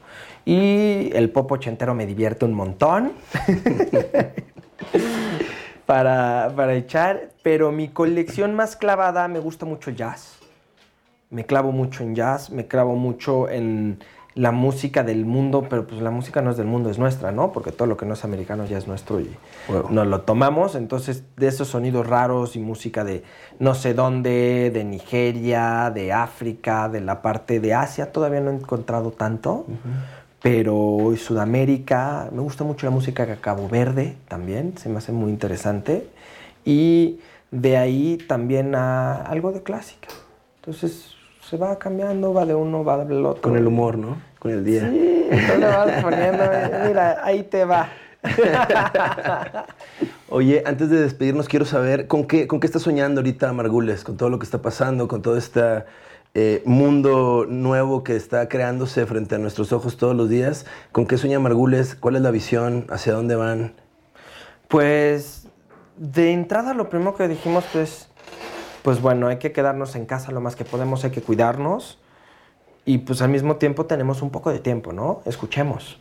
Y 0.45 1.12
el 1.13 1.29
pop 1.29 1.51
ochentero 1.51 1.93
me 1.93 2.05
divierte 2.05 2.45
un 2.45 2.53
montón 2.53 3.12
para, 5.86 6.51
para 6.55 6.75
echar, 6.75 7.29
pero 7.43 7.71
mi 7.71 7.89
colección 7.89 8.55
más 8.55 8.75
clavada 8.75 9.27
me 9.27 9.39
gusta 9.39 9.65
mucho 9.65 9.91
jazz. 9.91 10.38
Me 11.29 11.45
clavo 11.45 11.71
mucho 11.71 12.03
en 12.03 12.15
jazz, 12.15 12.50
me 12.50 12.67
clavo 12.67 12.95
mucho 12.95 13.50
en 13.50 14.00
la 14.38 14.51
música 14.51 15.03
del 15.03 15.25
mundo, 15.25 15.65
pero 15.67 15.88
pues 15.88 16.00
la 16.00 16.12
música 16.12 16.44
no 16.44 16.51
es 16.51 16.58
del 16.58 16.67
mundo, 16.67 16.91
es 16.91 17.00
nuestra, 17.00 17.32
¿no? 17.32 17.51
Porque 17.51 17.72
todo 17.72 17.88
lo 17.88 17.98
que 17.98 18.06
no 18.06 18.13
es 18.13 18.24
americano 18.24 18.65
ya 18.65 18.77
es 18.77 18.88
nuestro 18.88 19.20
y 19.20 19.36
nos 19.89 20.06
lo 20.06 20.22
tomamos. 20.22 20.75
Entonces, 20.75 21.24
de 21.36 21.48
esos 21.48 21.70
sonidos 21.70 22.06
raros 22.06 22.56
y 22.56 22.60
música 22.60 23.03
de 23.03 23.24
no 23.58 23.74
sé 23.74 23.96
dónde, 23.96 24.70
de 24.72 24.84
Nigeria, 24.84 25.91
de 25.94 26.13
África, 26.13 26.88
de 26.88 27.01
la 27.01 27.24
parte 27.24 27.60
de 27.60 27.74
Asia, 27.74 28.12
todavía 28.12 28.39
no 28.39 28.51
he 28.51 28.53
encontrado 28.53 29.10
tanto. 29.10 29.65
Pero 30.44 31.13
Sudamérica, 31.17 32.29
me 32.32 32.41
gusta 32.41 32.63
mucho 32.63 32.86
la 32.86 32.91
música 32.91 33.25
de 33.25 33.38
Cabo 33.38 33.67
Verde 33.67 34.17
también, 34.27 34.77
se 34.77 34.88
me 34.88 35.00
hace 35.00 35.12
muy 35.12 35.32
interesante. 35.32 36.08
Y 36.63 37.20
de 37.50 37.77
ahí 37.77 38.20
también 38.27 38.75
a 38.75 39.15
algo 39.15 39.51
de 39.51 39.63
clásica. 39.63 40.10
Entonces, 40.58 41.16
se 41.49 41.57
va 41.57 41.79
cambiando, 41.79 42.33
va 42.33 42.45
de 42.45 42.53
uno, 42.53 42.83
va 42.83 43.05
del 43.05 43.25
otro. 43.25 43.41
Con 43.41 43.55
el 43.55 43.65
humor, 43.67 43.97
¿no? 43.97 44.17
Con 44.39 44.51
el 44.51 44.65
día. 44.65 44.89
Sí, 44.89 45.27
tú 45.29 45.59
le 45.59 45.65
vas 45.65 46.03
poniendo, 46.03 46.43
mira, 46.85 47.21
ahí 47.23 47.43
te 47.43 47.63
va. 47.63 47.89
Oye, 50.29 50.63
antes 50.65 50.89
de 50.89 50.99
despedirnos, 50.99 51.47
quiero 51.47 51.65
saber 51.65 52.07
con 52.07 52.25
qué, 52.25 52.47
con 52.47 52.59
qué 52.59 52.67
estás 52.67 52.81
soñando 52.81 53.21
ahorita, 53.21 53.53
Margules, 53.53 54.03
con 54.03 54.17
todo 54.17 54.29
lo 54.29 54.39
que 54.39 54.45
está 54.45 54.61
pasando, 54.61 55.07
con 55.07 55.21
todo 55.21 55.37
este 55.37 55.85
eh, 56.33 56.61
mundo 56.65 57.45
nuevo 57.47 58.03
que 58.03 58.17
está 58.17 58.49
creándose 58.49 59.05
frente 59.05 59.35
a 59.35 59.37
nuestros 59.37 59.71
ojos 59.71 59.95
todos 59.95 60.15
los 60.15 60.29
días. 60.29 60.65
¿Con 60.91 61.07
qué 61.07 61.17
sueña 61.17 61.39
Margules? 61.39 61.95
¿Cuál 61.95 62.17
es 62.17 62.21
la 62.21 62.31
visión? 62.31 62.85
¿Hacia 62.89 63.13
dónde 63.13 63.35
van? 63.35 63.73
Pues 64.67 65.47
de 65.95 66.33
entrada 66.33 66.73
lo 66.73 66.89
primero 66.89 67.15
que 67.15 67.27
dijimos 67.29 67.63
pues, 67.71 68.07
pues 68.88 69.02
bueno, 69.02 69.28
hay 69.28 69.36
que 69.36 69.52
quedarnos 69.52 69.97
en 69.97 70.06
casa 70.06 70.32
lo 70.32 70.39
más 70.39 70.56
que 70.56 70.63
podemos, 70.63 71.04
hay 71.04 71.12
que 71.12 71.21
cuidarnos 71.21 72.00
y 72.86 73.00
pues 73.00 73.21
al 73.21 73.28
mismo 73.28 73.58
tiempo 73.58 73.86
tenemos 73.86 74.21
un 74.21 74.30
poco 74.30 74.50
de 74.50 74.60
tiempo, 74.60 74.93
¿no? 74.93 75.21
Escuchemos. 75.26 76.00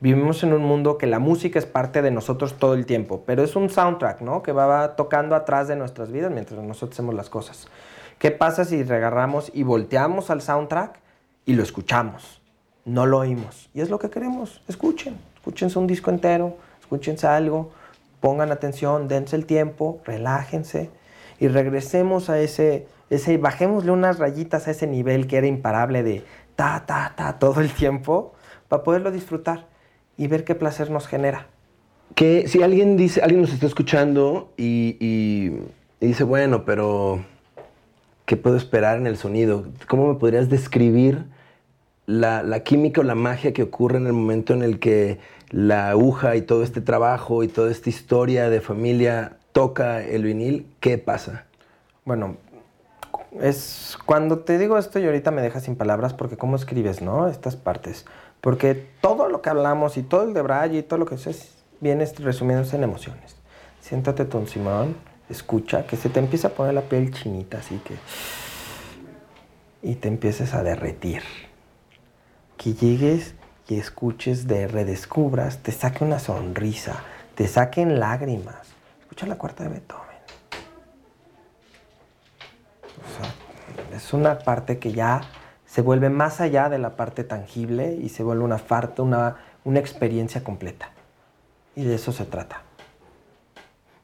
Vivimos 0.00 0.42
en 0.42 0.52
un 0.52 0.62
mundo 0.64 0.98
que 0.98 1.06
la 1.06 1.20
música 1.20 1.60
es 1.60 1.66
parte 1.66 2.02
de 2.02 2.10
nosotros 2.10 2.54
todo 2.54 2.74
el 2.74 2.84
tiempo, 2.84 3.22
pero 3.26 3.44
es 3.44 3.54
un 3.54 3.70
soundtrack, 3.70 4.22
¿no? 4.22 4.42
Que 4.42 4.50
va 4.50 4.96
tocando 4.96 5.36
atrás 5.36 5.68
de 5.68 5.76
nuestras 5.76 6.10
vidas 6.10 6.32
mientras 6.32 6.60
nosotros 6.60 6.96
hacemos 6.96 7.14
las 7.14 7.30
cosas. 7.30 7.68
¿Qué 8.18 8.32
pasa 8.32 8.64
si 8.64 8.82
regarramos 8.82 9.52
y 9.54 9.62
volteamos 9.62 10.30
al 10.30 10.42
soundtrack 10.42 10.98
y 11.46 11.54
lo 11.54 11.62
escuchamos? 11.62 12.42
No 12.84 13.06
lo 13.06 13.18
oímos. 13.18 13.70
Y 13.72 13.82
es 13.82 13.88
lo 13.88 14.00
que 14.00 14.10
queremos. 14.10 14.64
Escuchen. 14.66 15.16
Escúchense 15.36 15.78
un 15.78 15.86
disco 15.86 16.10
entero, 16.10 16.56
escúchense 16.80 17.28
algo, 17.28 17.70
pongan 18.18 18.50
atención, 18.50 19.06
dense 19.06 19.36
el 19.36 19.46
tiempo, 19.46 20.00
relájense 20.04 20.90
y 21.40 21.48
regresemos 21.48 22.28
a 22.28 22.38
ese, 22.38 22.86
ese, 23.08 23.38
bajémosle 23.38 23.90
unas 23.90 24.18
rayitas 24.18 24.68
a 24.68 24.70
ese 24.70 24.86
nivel 24.86 25.26
que 25.26 25.38
era 25.38 25.46
imparable 25.46 26.02
de 26.02 26.22
ta, 26.54 26.84
ta, 26.86 27.14
ta 27.16 27.38
todo 27.38 27.62
el 27.62 27.72
tiempo 27.72 28.34
para 28.68 28.84
poderlo 28.84 29.10
disfrutar 29.10 29.66
y 30.18 30.26
ver 30.26 30.44
qué 30.44 30.54
placer 30.54 30.90
nos 30.90 31.08
genera. 31.08 31.46
Que 32.14 32.46
si 32.46 32.62
alguien 32.62 32.98
dice, 32.98 33.22
alguien 33.22 33.40
nos 33.40 33.52
está 33.52 33.66
escuchando 33.66 34.52
y, 34.58 34.96
y, 35.00 35.52
dice, 36.06 36.24
bueno, 36.24 36.66
pero 36.66 37.24
¿qué 38.26 38.36
puedo 38.36 38.56
esperar 38.56 38.98
en 38.98 39.06
el 39.06 39.16
sonido? 39.16 39.64
¿Cómo 39.88 40.12
me 40.12 40.18
podrías 40.18 40.50
describir 40.50 41.24
la, 42.04 42.42
la, 42.42 42.60
química 42.64 43.00
o 43.00 43.04
la 43.04 43.14
magia 43.14 43.54
que 43.54 43.62
ocurre 43.62 43.96
en 43.96 44.06
el 44.06 44.12
momento 44.12 44.52
en 44.52 44.62
el 44.62 44.78
que 44.78 45.18
la 45.48 45.88
aguja 45.88 46.36
y 46.36 46.42
todo 46.42 46.62
este 46.64 46.82
trabajo 46.82 47.42
y 47.42 47.48
toda 47.48 47.70
esta 47.70 47.88
historia 47.88 48.50
de 48.50 48.60
familia 48.60 49.39
toca 49.52 50.02
el 50.02 50.24
vinil? 50.24 50.72
¿Qué 50.80 50.98
pasa? 50.98 51.46
Bueno, 52.04 52.36
es 53.40 53.96
cuando 54.06 54.40
te 54.40 54.58
digo 54.58 54.78
esto 54.78 54.98
y 54.98 55.06
ahorita 55.06 55.30
me 55.30 55.42
dejas 55.42 55.64
sin 55.64 55.76
palabras 55.76 56.14
porque 56.14 56.36
cómo 56.36 56.56
escribes, 56.56 57.02
¿no? 57.02 57.28
Estas 57.28 57.56
partes. 57.56 58.06
Porque 58.40 58.74
todo 59.00 59.28
lo 59.28 59.42
que 59.42 59.50
hablamos 59.50 59.96
y 59.96 60.02
todo 60.02 60.24
el 60.24 60.34
de 60.34 60.42
Braille 60.42 60.78
y 60.78 60.82
todo 60.82 60.98
lo 60.98 61.06
que 61.06 61.14
es 61.14 61.54
viene 61.80 62.04
resumiéndose 62.04 62.76
en 62.76 62.84
emociones. 62.84 63.36
Siéntate, 63.80 64.24
Ton 64.24 64.46
Simón, 64.46 64.96
escucha, 65.28 65.86
que 65.86 65.96
se 65.96 66.08
te 66.08 66.18
empieza 66.20 66.48
a 66.48 66.50
poner 66.52 66.74
la 66.74 66.82
piel 66.82 67.12
chinita, 67.12 67.58
así 67.58 67.80
que... 67.84 67.94
Y 69.82 69.94
te 69.94 70.08
empieces 70.08 70.52
a 70.52 70.62
derretir. 70.62 71.22
Que 72.58 72.74
llegues 72.74 73.34
y 73.68 73.78
escuches, 73.78 74.46
de 74.46 74.68
redescubras, 74.68 75.62
te 75.62 75.72
saque 75.72 76.04
una 76.04 76.18
sonrisa, 76.18 77.02
te 77.34 77.48
saquen 77.48 77.98
lágrimas. 77.98 78.74
Escucha 79.10 79.26
la 79.26 79.38
cuarta 79.38 79.64
de 79.64 79.70
Beethoven. 79.70 80.06
Es 83.92 84.12
una 84.12 84.38
parte 84.38 84.78
que 84.78 84.92
ya 84.92 85.22
se 85.66 85.82
vuelve 85.82 86.10
más 86.10 86.40
allá 86.40 86.68
de 86.68 86.78
la 86.78 86.94
parte 86.94 87.24
tangible 87.24 87.96
y 88.00 88.10
se 88.10 88.22
vuelve 88.22 88.44
una, 88.44 88.58
parte, 88.58 89.02
una, 89.02 89.34
una 89.64 89.80
experiencia 89.80 90.44
completa. 90.44 90.92
Y 91.74 91.82
de 91.82 91.96
eso 91.96 92.12
se 92.12 92.24
trata. 92.24 92.62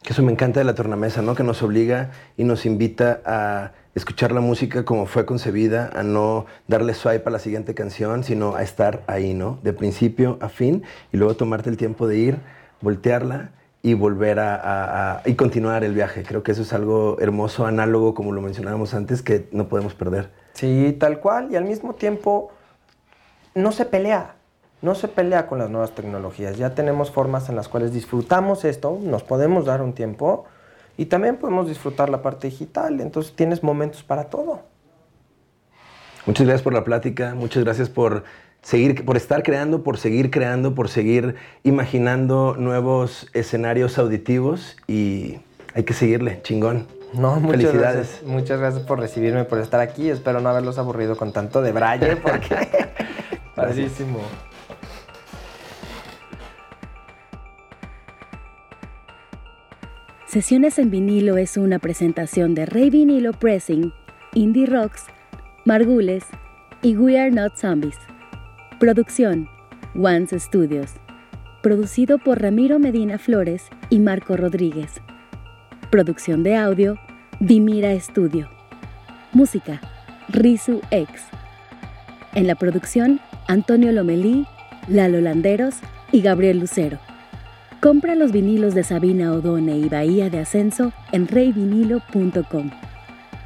Que 0.03 0.13
eso 0.13 0.25
me 0.25 0.33
encanta 0.33 0.59
de 0.59 0.65
la 0.65 0.75
tornamesa, 0.75 1.23
¿no? 1.23 1.37
Que 1.37 1.45
nos 1.45 1.63
obliga 1.63 2.11
y 2.37 2.43
nos 2.43 2.67
invita 2.67 3.21
a 3.25 3.71
escuchar 3.95 4.33
la 4.33 4.41
música 4.41 4.85
como 4.85 5.07
fue 5.07 5.25
concebida, 5.25 5.89
a 5.95 6.03
no 6.03 6.47
darle 6.67 6.95
swipe 6.95 7.29
a 7.29 7.31
la 7.31 7.39
siguiente 7.39 7.77
canción, 7.77 8.25
sino 8.25 8.57
a 8.57 8.65
estar 8.65 9.05
ahí, 9.07 9.35
¿no? 9.35 9.61
De 9.63 9.73
principio 9.73 10.37
a 10.41 10.49
fin 10.49 10.83
y 11.13 11.17
luego 11.17 11.37
tomarte 11.37 11.71
el 11.71 11.77
tiempo 11.77 12.09
de 12.09 12.19
ir, 12.19 12.39
voltearla 12.81 13.53
y 13.87 13.95
volver 13.95 14.41
a, 14.41 14.57
a, 14.57 15.13
a, 15.13 15.23
y 15.27 15.37
continuar 15.37 15.85
el 15.85 15.95
viaje. 15.95 16.25
Creo 16.25 16.43
que 16.43 16.51
eso 16.51 16.63
es 16.63 16.73
algo 16.73 17.19
hermoso, 17.21 17.67
análogo, 17.67 18.15
como 18.15 18.33
lo 18.33 18.41
mencionábamos 18.41 18.95
antes, 18.95 19.23
que 19.23 19.49
no 19.53 19.69
podemos 19.69 19.95
perder. 19.95 20.33
Sí, 20.55 20.97
tal 20.99 21.21
cual. 21.21 21.53
Y 21.53 21.57
al 21.57 21.63
mismo 21.63 21.95
tiempo 21.95 22.51
no 23.55 23.71
se 23.71 23.85
pelea. 23.85 24.35
No 24.83 24.97
se 24.97 25.07
pelea 25.07 25.47
con 25.47 25.61
las 25.61 25.71
nuevas 25.71 25.93
tecnologías. 25.93 26.57
Ya 26.57 26.75
tenemos 26.75 27.13
formas 27.13 27.49
en 27.49 27.55
las 27.55 27.69
cuales 27.69 27.93
disfrutamos 27.93 28.65
esto, 28.65 28.99
nos 29.01 29.23
podemos 29.23 29.67
dar 29.67 29.81
un 29.83 29.93
tiempo 29.93 30.47
y 30.97 31.07
también 31.07 31.37
podemos 31.37 31.69
disfrutar 31.69 32.09
la 32.09 32.23
parte 32.23 32.49
digital. 32.49 33.01
Entonces 33.01 33.37
tienes 33.37 33.63
momentos 33.63 34.03
para 34.03 34.25
todo. 34.25 34.63
Muchas 36.27 36.45
gracias 36.45 36.63
por 36.63 36.73
la 36.73 36.83
plática, 36.83 37.37
muchas 37.37 37.63
gracias 37.63 37.89
por 37.89 38.25
seguir, 38.63 39.05
por 39.05 39.17
estar 39.17 39.43
creando, 39.43 39.83
por 39.83 39.99
seguir 39.99 40.31
creando, 40.31 40.75
por 40.75 40.89
seguir 40.89 41.37
imaginando 41.63 42.57
nuevos 42.59 43.29
escenarios 43.33 43.99
auditivos 43.99 44.77
y 44.87 45.39
hay 45.75 45.85
que 45.85 45.95
seguirle, 45.95 46.41
chingón. 46.43 46.87
No, 47.13 47.37
muchas 47.37 47.63
Felicidades. 47.63 47.97
Gracias, 47.97 48.23
muchas 48.25 48.61
gracias 48.61 48.83
por 48.85 48.99
recibirme, 48.99 49.45
por 49.45 49.59
estar 49.59 49.81
aquí. 49.81 50.11
Espero 50.11 50.41
no 50.41 50.49
haberlos 50.49 50.79
aburrido 50.79 51.17
con 51.17 51.33
tanto 51.33 51.63
de 51.63 51.73
braille, 51.73 52.17
porque 52.17 52.57
padrísimo. 53.55 54.21
Sesiones 60.27 60.79
en 60.79 60.91
vinilo 60.91 61.39
es 61.39 61.57
una 61.57 61.79
presentación 61.79 62.55
de 62.55 62.67
Rey 62.67 62.91
Vinilo 62.91 63.33
Pressing, 63.33 63.93
Indie 64.35 64.67
Rocks, 64.67 65.05
Margules 65.65 66.25
y 66.83 66.97
We 66.97 67.19
Are 67.19 67.31
Not 67.31 67.57
Zombies. 67.57 67.97
Producción, 68.79 69.49
Once 69.95 70.39
Studios. 70.39 70.91
Producido 71.63 72.19
por 72.19 72.43
Ramiro 72.43 72.79
Medina 72.79 73.17
Flores 73.17 73.63
y 73.89 74.01
Marco 74.01 74.37
Rodríguez. 74.37 75.01
Producción 75.91 76.43
de 76.43 76.57
audio, 76.57 76.99
Dimira 77.41 77.93
Estudio. 77.93 78.51
Música, 79.33 79.81
Rizu 80.29 80.83
X. 80.91 81.23
En 82.35 82.47
la 82.47 82.55
producción, 82.55 83.19
Antonio 83.49 83.93
Lomelí, 83.93 84.47
Lalo 84.89 85.23
Landeros 85.23 85.77
y 86.13 86.21
Gabriel 86.21 86.59
Lucero. 86.59 86.99
Compra 87.81 88.15
los 88.15 88.31
vinilos 88.31 88.75
de 88.75 88.85
Sabina 88.85 89.33
Odone 89.33 89.79
y 89.79 89.89
Bahía 89.89 90.29
de 90.29 90.41
Ascenso 90.41 90.93
en 91.13 91.29
reyvinilo.com. 91.29 92.71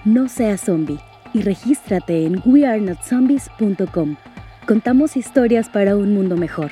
No 0.04 0.28
seas 0.28 0.62
zombie 0.62 0.98
y 1.32 1.42
regístrate 1.42 2.26
en 2.26 2.42
wearenotzombies.com. 2.44 4.16
Contamos 4.70 5.16
historias 5.16 5.68
para 5.68 5.96
un 5.96 6.14
mundo 6.14 6.36
mejor. 6.36 6.70